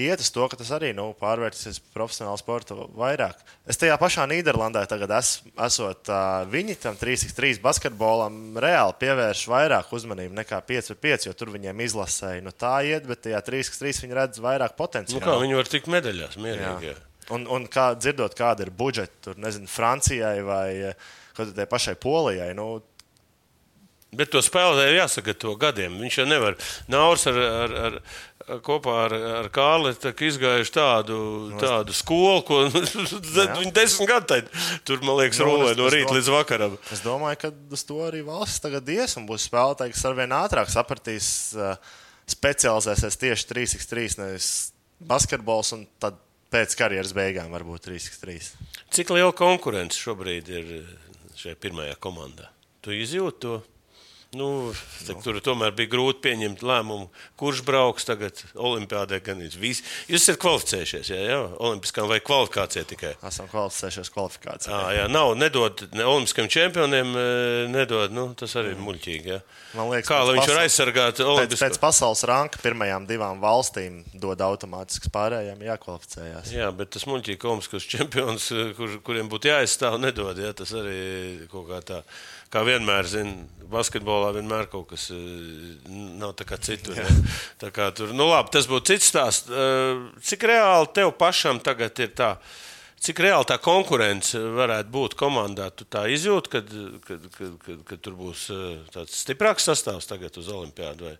iet 0.00 0.22
uz 0.24 0.30
to, 0.32 0.46
ka 0.48 0.56
tas 0.60 0.70
arī 0.74 0.92
nu, 0.96 1.10
pārvērtīsies 1.20 1.80
profesionālu 1.94 2.40
sportu 2.40 2.76
vairāk. 2.98 3.40
Es 3.68 3.80
tajā 3.80 3.96
pašā 4.00 4.26
Nīderlandē 4.30 4.84
tagad 4.90 5.12
es, 5.18 5.34
esot 5.66 6.10
uh, 6.12 6.42
viņi 6.52 6.78
tam 6.82 6.98
3x3 7.00 7.60
basketbolam 7.64 8.58
reāli 8.62 8.96
pievērš 9.02 9.46
vairāk 9.52 9.92
uzmanību 9.92 10.36
nekā 10.40 10.60
5x5, 10.68 11.28
jo 11.28 11.36
tur 11.36 11.52
viņiem 11.54 11.84
izlasēja. 11.86 12.44
Nu, 12.44 12.54
tā 12.56 12.78
iet, 12.88 13.08
bet 13.08 13.24
tajā 13.26 13.42
3x3 13.48 14.04
viņi 14.06 14.20
redz 14.20 14.42
vairāk 14.42 14.76
Nu, 14.76 14.78
potenciālu. 14.84 15.24
kā 15.24 15.40
viņi 15.42 15.58
var 15.58 15.68
tikt 15.70 15.90
medaļās 15.92 16.38
mierīgi? 16.40 16.92
Jā. 16.92 17.00
Un, 17.32 17.44
un 17.46 17.68
kā 17.70 17.92
dzirdot, 17.94 18.34
kāda 18.36 18.64
ir 18.66 18.72
budžeta 18.74 19.12
tur, 19.28 19.36
nezinu, 19.40 19.68
Francijai 19.70 20.40
vai 20.44 20.94
kādai 21.36 21.68
pašai 21.70 21.94
Polijai. 22.00 22.50
Nu, 22.58 22.80
Bet 24.12 24.28
to 24.28 24.42
spēlētāju 24.44 24.92
jāsagatavo 24.98 25.54
gadiem. 25.56 25.94
Viņš 26.02 26.16
jau 26.18 26.24
nevar. 26.28 26.56
Nauris 26.92 27.22
ar, 27.30 27.38
ar, 27.40 27.70
ar, 27.86 27.94
kopā 28.66 28.94
ar, 29.06 29.14
ar 29.42 29.48
Kārli 29.54 29.92
izgājuši 30.28 30.72
tādu, 30.74 31.16
tādu 31.60 31.94
skolu, 31.96 32.42
ko 32.46 32.60
viņi 32.72 33.72
desmit 33.76 34.08
gadu 34.10 34.28
tad, 34.34 34.50
tur, 34.88 35.02
man 35.06 35.18
liekas, 35.20 35.40
Nu, 35.42 35.48
rolē 35.50 35.70
es- 35.72 35.78
no 35.80 35.90
rīta 35.92 36.16
līdz 36.16 36.30
vakaram. 36.34 36.76
Es 36.94 37.04
domāju, 37.04 37.40
ka 37.44 37.52
uz 37.78 37.84
to 37.88 38.00
arī 38.06 38.24
valsts 38.26 38.62
tagad 38.64 38.88
ies 38.92 39.16
un 39.20 39.26
būs 39.28 39.48
spēlētāji, 39.50 39.94
kas 39.96 40.04
arvien 40.10 40.34
ātrāk 40.36 40.70
sapratīs, 40.72 41.30
uh, 41.58 41.76
specializēsies 42.30 43.18
tieši 43.20 43.48
3x3, 43.50 44.18
nevis 44.22 44.50
basketbols, 45.02 45.72
un 45.76 45.86
tad 46.02 46.18
pēc 46.52 46.76
karjeras 46.78 47.14
beigām 47.16 47.50
varbūt 47.54 47.88
3x3. 47.88 48.38
Cik 48.92 49.10
liela 49.16 49.32
konkurence 49.36 49.98
šobrīd 49.98 50.50
ir 50.52 50.72
šajā 51.38 51.56
pirmajā 51.62 51.96
komandā? 52.02 52.50
Tu 52.84 52.94
izjūti 52.98 53.40
to? 53.44 53.54
Nu, 54.32 54.70
tā, 55.04 55.12
tur 55.20 55.36
tomēr 55.44 55.74
bija 55.76 55.90
grūti 55.92 56.22
pieņemt 56.24 56.62
lēmumu, 56.64 57.10
kurš 57.36 57.58
brauks 57.68 58.06
tagad 58.08 58.38
Olimpijādē. 58.56 59.18
Jūs 59.28 59.82
esat 60.16 60.38
kvalificējušies, 60.40 61.10
jā, 61.12 61.18
jā? 61.28 61.36
Olimpiskām 61.60 62.08
vai 62.08 62.16
kvalifikācijā 62.24 62.86
tikai? 62.88 63.10
Esam 63.28 63.50
kvalificējušies 63.52 64.08
kvalifikācijā. 64.14 64.72
À, 64.72 64.94
jā, 64.96 65.04
nav, 65.12 65.34
nedod 65.36 65.84
ne 65.92 66.08
olimpiskajiem 66.08 66.48
čempioniem, 66.56 67.12
e, 67.12 67.26
nedod. 67.74 68.16
Nu, 68.16 68.30
tas 68.32 68.56
arī 68.56 68.72
ir 68.72 68.80
muļķīgi. 68.80 69.34
Jā. 69.34 69.42
Man 69.76 69.92
liekas, 69.92 70.08
Kā 70.08 70.22
lai 70.24 70.32
pēc 70.32 70.40
viņš 70.40 70.52
var 70.54 70.62
aizsargāt 70.62 71.20
Pēc, 71.20 71.28
Olimpisko? 71.28 71.68
pēc 71.68 71.80
pasaules 71.84 72.24
ranka 72.32 72.64
pirmajām 72.64 73.04
divām 73.12 73.44
valstīm 73.44 74.00
dod 74.16 74.40
automātiski 74.48 75.12
pārējiem 75.12 75.60
jākvalificējās. 75.68 76.56
Jā, 76.56 76.72
bet 76.80 76.96
tas 76.96 77.04
muļķīgi 77.04 77.44
komisks 77.44 77.84
čempions, 77.84 78.48
kur, 78.80 78.96
kuriem 79.04 79.28
būtu 79.28 79.52
jāizstāv, 79.52 80.00
nedod. 80.00 80.40
Jā, 80.40 80.56
tas 80.56 80.72
arī 80.72 81.50
kaut 81.52 81.68
kā 81.68 81.84
tā. 81.84 82.06
Kā 82.52 82.60
vienmēr, 82.68 83.06
zina, 83.08 83.46
basketbolā 83.72 84.32
vienmēr 84.36 84.66
kaut 84.72 84.90
kas 84.90 85.08
eh, 85.14 85.86
nav 86.20 86.34
tā 86.36 86.46
kā 86.48 86.58
citur. 86.60 86.98
Tā 87.62 87.72
kā 87.74 87.88
tur, 87.96 88.12
nu 88.16 88.28
labi, 88.28 88.52
tas 88.52 88.68
būtu 88.68 88.92
cits 88.92 89.08
stāsts. 89.12 89.48
Eh, 89.48 90.02
Cik 90.28 90.44
reāli 90.50 90.92
tev 90.96 91.14
pašam 91.20 91.62
tagad 91.64 91.96
ir 92.02 92.12
tā? 92.18 92.34
Cik 93.02 93.18
reāli 93.24 93.48
tā 93.48 93.56
konkurence 93.58 94.38
varētu 94.38 94.92
būt 94.94 95.16
komandā? 95.18 95.70
Tu 95.74 95.86
tā 95.90 96.04
izjūti, 96.12 96.52
kad 96.52 98.04
tur 98.04 98.18
būs 98.20 98.44
eh, 98.54 98.76
tāds 98.94 99.16
stiprāks 99.24 99.66
sastāvs 99.70 100.10
tagad 100.10 100.36
uz 100.38 100.52
Olimpiādu? 100.52 101.08
Vai? 101.08 101.16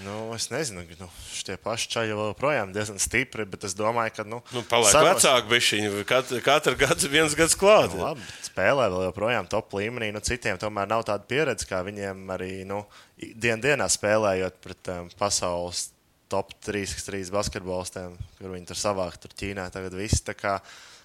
Nu, 0.00 0.32
es 0.32 0.46
nezinu, 0.48 0.82
nu, 0.98 1.06
šie 1.36 1.58
paši 1.60 1.90
čaļi 1.92 2.14
joprojām 2.16 2.70
diezgan 2.72 2.96
stipri, 3.02 3.44
bet 3.44 3.66
es 3.68 3.74
domāju, 3.76 4.14
ka. 4.16 4.24
Nu, 4.24 4.40
Nu, 4.56 4.62
Paliek 4.64 4.88
sakos- 4.94 5.20
vecāki, 5.20 5.48
bet 5.50 5.66
viņi 5.68 6.04
katru, 6.08 6.40
katru 6.40 6.74
gadu 6.80 7.10
viens 7.12 7.34
gads 7.36 7.54
klāt. 7.60 7.92
Nu, 7.92 8.00
labi, 8.06 8.24
spēlē 8.46 8.88
vēl 8.88 9.04
joprojām 9.10 9.48
top 9.52 9.76
līmenī. 9.76 10.08
Nu, 10.16 10.20
citiem 10.24 10.56
tomēr 10.58 10.88
nav 10.88 11.04
tāda 11.04 11.28
pieredze, 11.28 11.68
kā 11.68 11.82
viņiem 11.84 12.24
arī 12.32 12.64
nu, 12.64 12.86
dien 13.20 13.60
dienā 13.60 13.84
spēlējot 13.92 14.56
pret 14.64 14.88
um, 14.96 15.10
pasaules 15.20 15.90
top 16.32 16.54
3-3 16.64 17.28
basketbolistiem, 17.30 18.16
kur 18.38 18.48
viņi 18.56 18.66
tur 18.72 18.80
savāk 18.80 19.20
tur 19.20 19.30
Ķīnā 19.36 19.68
tagad 19.70 19.92
viss. 19.92 20.24
Tā 20.24 20.32
kā 20.32 20.56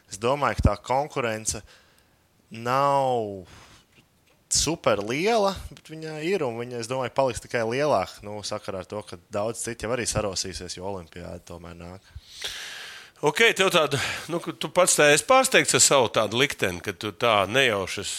Es 0.08 0.16
domāju, 0.16 0.56
ka 0.56 0.70
tā 0.70 0.76
konkurence 0.88 1.60
nav 2.50 3.44
super 4.58 5.02
liela, 5.06 5.54
bet 5.72 5.92
viņa 5.92 6.18
ir 6.26 6.44
un 6.46 6.58
viņa, 6.60 6.82
es 6.82 6.90
domāju, 6.90 7.14
paliks 7.16 7.44
tikai 7.44 7.64
lielāka. 7.70 8.20
Nu, 8.26 8.40
sakarā 8.46 8.84
ar 8.84 8.90
to, 8.90 9.04
ka 9.06 9.20
daudz 9.34 9.62
citi 9.64 9.86
jau 9.86 9.94
arī 9.96 10.08
sarosīsies, 10.10 10.78
jo 10.80 10.88
Olimpijāda 10.90 11.40
tomēr 11.48 11.78
nāk. 11.78 12.12
Ok, 13.26 13.42
tev 13.58 13.72
tāda, 13.74 13.98
nu, 14.30 14.38
tu 14.38 14.70
pats 14.70 14.94
tā 15.00 15.10
esi 15.10 15.26
pārsteigts 15.26 15.74
ar 15.74 15.82
savu 15.82 16.12
tādu 16.14 16.38
likteni, 16.38 16.84
ka 16.86 16.94
tu 16.94 17.10
tā 17.14 17.40
nejaušas. 17.50 18.14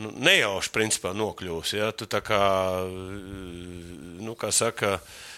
Nu, 0.00 0.10
nejauši, 0.10 0.72
principā, 0.74 1.12
nokļūsi. 1.14 1.76
Ja? 1.78 1.92
Tu 1.94 2.08
tā 2.10 2.18
kā, 2.24 2.40
nu, 4.24 4.32
kā 4.34 4.50
saka, 4.50 4.96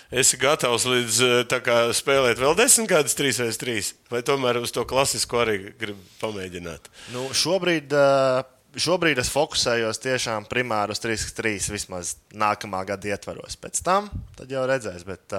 esi 0.08 0.38
gatavs 0.40 0.86
līdz 0.88 1.18
tā 1.50 1.58
kā, 1.64 1.80
spēlēt 1.96 2.40
vēl 2.40 2.56
desmit 2.56 2.88
gadus, 2.94 3.16
trīs 3.18 3.42
vai 3.42 3.50
trīs, 3.52 3.92
vai 4.12 4.22
tomēr 4.24 4.62
uz 4.62 4.72
to 4.72 4.86
klasisko 4.88 5.42
arī 5.42 5.58
gribi 5.76 6.00
pamēģināt. 6.22 6.88
Nu, 7.12 7.26
šobrīd, 7.36 7.92
eh, 7.92 8.46
šobrīd 8.80 9.18
es 9.20 9.30
fokusējos 9.32 10.00
tiešām 10.04 10.46
primāri 10.50 10.94
uz 10.94 11.00
3-3 11.02 11.70
vismaz 11.72 12.14
nākamā 12.36 12.82
gada 12.88 13.12
ietvaros. 13.12 13.56
Pēc 13.60 13.80
tam 13.86 14.10
jau 14.48 14.64
redzēs, 14.68 15.06
bet, 15.08 15.36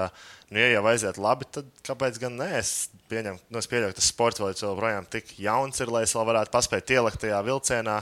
nu, 0.49 0.61
ja 0.61 0.71
jau 0.73 0.85
aiziet 0.91 1.19
labi, 1.21 1.47
tad 1.57 1.69
kāpēc 1.87 2.19
gan 2.23 2.37
ne? 2.39 2.49
Es 2.59 2.89
pieņemu, 3.11 3.41
nu, 3.51 3.61
es 3.61 3.69
pieļauju, 3.71 3.93
ka 3.93 3.99
tas 3.99 4.09
sports 4.13 4.43
vēl 4.43 4.55
joprojām 4.55 5.07
tik 5.11 5.35
jauns 5.41 5.83
ir, 5.83 5.93
lai 5.93 6.03
es 6.07 6.15
vēl 6.17 6.27
varētu 6.31 6.53
paspēt 6.53 6.95
ielikt 6.97 7.21
tajā 7.23 7.43
vilcienā, 7.45 8.01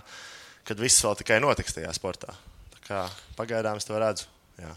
kad 0.65 0.82
viss 0.82 1.04
vēl 1.06 1.19
tikai 1.21 1.41
notiks 1.43 1.78
tajā 1.78 1.91
sportā. 1.95 2.36
Tā 2.78 2.88
kā 2.88 3.04
pagaidām 3.38 3.82
es 3.82 3.88
to 3.88 4.00
redzu. 4.02 4.32
Jā. 4.62 4.71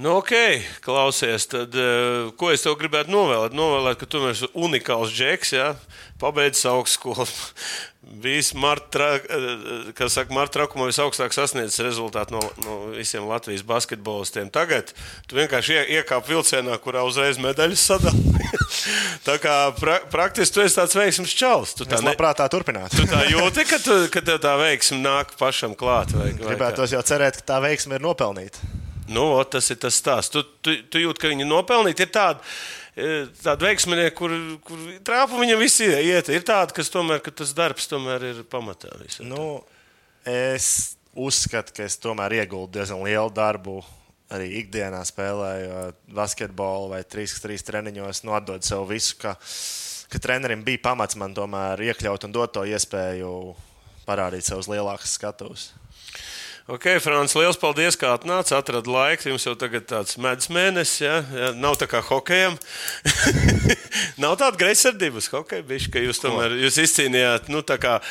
Nu, 0.00 0.14
ok, 0.16 0.30
klausies, 0.80 1.44
tad 1.52 1.74
uh, 1.76 2.30
ko 2.40 2.48
es 2.54 2.62
tev 2.64 2.78
gribētu 2.80 3.12
novēlēt? 3.12 3.52
Novēlēt, 3.52 3.98
ka 4.00 4.06
tu 4.08 4.22
esi 4.30 4.48
unikāls 4.56 5.12
džeks, 5.12 5.52
ja? 5.52 5.74
pabeidzis 6.20 6.64
augstskolu. 6.70 7.26
Visi 8.24 8.56
marta, 8.56 9.10
uh, 9.20 9.90
kas 9.98 10.16
saka, 10.16 10.32
marta 10.32 10.56
trakumā 10.56 10.86
visaugstāk 10.88 11.36
sasniedzis 11.36 11.84
rezultātu 11.84 12.32
no, 12.32 12.40
no 12.64 12.78
visiem 12.94 13.28
Latvijas 13.28 13.66
basketbolistiem. 13.68 14.48
Tagad 14.48 14.94
tu 15.28 15.36
vienkārši 15.36 15.76
ie, 15.76 15.84
iekāp 16.00 16.32
vilcienā, 16.32 16.80
kurā 16.80 17.04
uzreiz 17.04 17.36
medaļas 17.42 17.84
sadalīja. 17.92 18.64
tā 19.28 19.36
kā 19.42 19.60
pra, 19.76 20.00
praktiski 20.08 20.56
tu 20.56 20.64
esi 20.64 20.80
tāds 20.80 20.96
veiksmīgs 20.96 21.36
čalis. 21.36 21.76
Tu 21.76 21.84
tā, 21.84 22.00
ne, 22.00 22.14
labprāt 22.14 22.40
tā 22.40 22.48
turpinātu. 22.48 23.02
tu 23.02 23.10
tā 23.10 23.26
jūti, 23.28 23.68
ka, 23.68 23.84
tu, 23.84 24.00
ka 24.16 24.24
tev 24.24 24.40
tā 24.48 24.56
veiksme 24.64 25.02
nāk 25.04 25.36
pašam 25.36 25.76
klāt. 25.76 26.16
Vai, 26.16 26.30
vai 26.30 26.38
kā? 26.40 26.54
Gribētu 26.54 26.88
jau 26.96 27.08
cerēt, 27.12 27.42
ka 27.42 27.52
tā 27.52 27.66
veiksme 27.68 28.00
ir 28.00 28.08
nopelnīta. 28.08 28.78
Nu, 29.10 29.24
ot, 29.40 29.50
tas 29.56 29.66
ir 29.72 29.78
tas 29.82 29.96
stāsts. 29.98 30.30
Tu, 30.34 30.42
tu, 30.62 30.76
tu 30.92 31.02
jūti, 31.02 31.22
ka 31.22 31.32
viņi 31.32 31.48
nopelnīti. 31.48 32.06
Ir 32.06 32.12
tādi, 32.14 32.52
e, 32.94 33.10
tādi 33.42 33.66
veiksminieki, 33.66 34.14
kur, 34.18 34.34
kur 34.66 34.84
trāpu 35.06 35.40
viņam 35.40 35.60
visi 35.62 35.88
iet. 35.90 36.30
Ir 36.30 36.46
tādi, 36.46 36.76
kas 36.76 36.92
tomēr, 36.94 37.22
ka 37.24 37.34
tas 37.42 37.54
darbs 37.56 37.90
tomēr 37.90 38.28
ir 38.30 38.42
pamatā. 38.50 38.92
visam. 39.02 39.26
Nu, 39.32 39.46
es 40.28 40.94
uzskatu, 41.18 41.74
ka 41.74 41.88
es 41.88 41.98
tomēr 41.98 42.40
ieguldu 42.40 42.78
diezgan 42.78 43.02
lielu 43.06 43.32
darbu. 43.34 43.80
Arī 44.30 44.46
ikdienā 44.60 45.00
spēlējot 45.02 45.96
basketbolu 46.14 46.92
vai 46.92 47.00
3-3 47.02 47.64
treniņos, 47.66 48.22
nodot 48.28 48.62
sev 48.62 48.84
visu, 48.86 49.16
ka, 49.18 49.32
ka 50.06 50.20
trenerim 50.22 50.62
bija 50.62 50.84
pamats 50.84 51.18
man 51.18 51.34
tomēr 51.34 51.82
iekļaut 51.88 52.28
un 52.28 52.36
dot 52.36 52.54
to 52.54 52.62
iespēju 52.62 53.32
parādīt 54.06 54.46
sev 54.46 54.62
uz 54.62 54.70
lielākas 54.70 55.16
skatuves. 55.18 55.72
Ok, 56.68 56.84
Frāns, 57.00 57.32
liels 57.38 57.56
paldies, 57.56 57.96
ka 57.96 58.12
atnācāt, 58.18 58.52
atradāt 58.58 58.88
laiku. 58.90 59.30
Jums 59.30 59.46
jau 59.46 59.54
tagad 59.58 59.86
tāds 59.88 60.18
medus 60.20 60.50
mēnesis, 60.52 61.00
ja? 61.00 61.16
ja 61.32 61.48
nav 61.56 61.78
tā 61.80 61.88
kā 61.90 62.02
hokejam. 62.04 62.58
nav 64.22 64.36
tāda 64.40 64.60
greizsirdības 64.60 65.30
hokeja, 65.32 65.64
bišķi, 65.66 65.92
ka 65.94 66.02
jūs 66.04 66.20
tomēr 66.20 66.58
jūs 66.60 66.76
izcīnījāt 66.84 67.48
nu, 67.52 67.62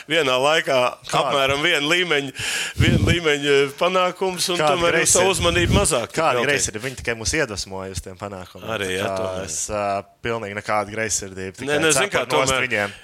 vienā 0.10 0.38
laikā 0.42 0.80
Kāda? 1.10 1.22
apmēram 1.22 1.62
vienu 1.64 1.92
līmeņu, 1.94 2.34
vienu 2.82 3.12
līmeņu 3.12 3.58
panākumus, 3.80 4.50
un 4.54 4.62
Kāda 4.64 4.74
tomēr 4.74 5.00
jūs 5.04 5.14
savu 5.20 5.36
uzmanību 5.36 5.78
mazāk. 5.78 6.16
Kāda 6.18 6.44
greizsirdība? 6.48 6.88
Viņi 6.90 7.02
tikai 7.04 7.18
mūs 7.20 7.36
iedvesmoja 7.38 7.94
uz 7.94 8.04
tiem 8.04 8.18
panākumiem. 8.20 8.70
Arī, 8.76 8.96
jā, 8.98 9.14
tomēr. 9.14 9.46
Es, 9.46 9.62
uh, 9.70 10.02
pilnīgi 10.24 10.56
nekāda 10.58 10.92
greizsirdība. 10.92 11.64
Nē, 11.68 11.78
nezinu, 11.84 12.10
kā 12.12 12.26
tomēr. 12.30 12.66
Viņiem. 12.66 12.96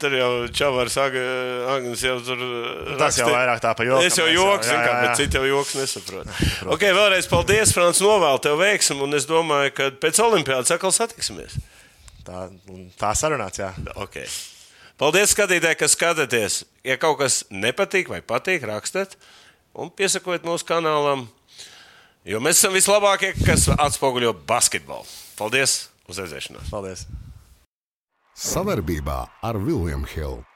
Tur 0.00 0.16
jau 0.16 0.30
Čavars 0.54 0.96
Agnes 1.02 2.02
jau 2.02 2.16
tur. 2.26 2.42
Tas 2.98 3.20
jau 3.20 3.28
vairāk 3.30 3.62
tā 3.62 3.72
pa 3.78 3.86
joku. 3.86 4.06
Es 4.06 4.18
jau 4.18 4.26
joks, 4.30 4.72
jā, 4.72 4.80
jā 4.82 4.98
bet 5.04 5.20
citi 5.20 5.38
jau 5.38 5.46
joks 5.46 5.76
nesaprot. 5.78 6.42
ok, 6.74 6.88
vēlreiz 6.98 7.30
paldies, 7.30 7.74
Frants, 7.76 8.02
novēlu 8.02 8.42
tev 8.42 8.58
veiksmu, 8.62 9.06
un 9.06 9.18
es 9.18 9.28
domāju, 9.30 9.72
ka 9.78 9.88
pēc 10.02 10.20
olimpiādas 10.26 10.74
atkal 10.74 10.94
satiksimies. 10.94 11.56
Tā, 12.26 12.48
tā 12.98 13.14
sarunāts, 13.14 13.62
jā. 13.62 13.70
Okay. 13.94 14.26
Paldies, 14.98 15.30
skatītāji, 15.36 15.78
kas 15.78 15.94
skatāties. 15.94 16.60
Ja 16.86 16.98
kaut 16.98 17.20
kas 17.22 17.44
nepatīk 17.52 18.10
vai 18.10 18.22
patīk, 18.24 18.66
rakstiet 18.66 19.14
un 19.76 19.90
piesakojiet 19.92 20.46
mūsu 20.48 20.66
kanālam, 20.66 21.26
jo 22.26 22.40
mēs 22.42 22.62
esam 22.62 22.74
vislabākie, 22.74 23.34
kas 23.44 23.68
atspoguļo 23.76 24.32
basketbolu. 24.48 25.04
Paldies! 25.36 25.84
Uz 26.06 26.20
redzēšanos! 26.22 26.68
Paldies! 26.70 27.06
Savarbībā 28.36 29.22
ar 29.48 29.58
Vilniņu 29.58 30.12
Hildu. 30.12 30.55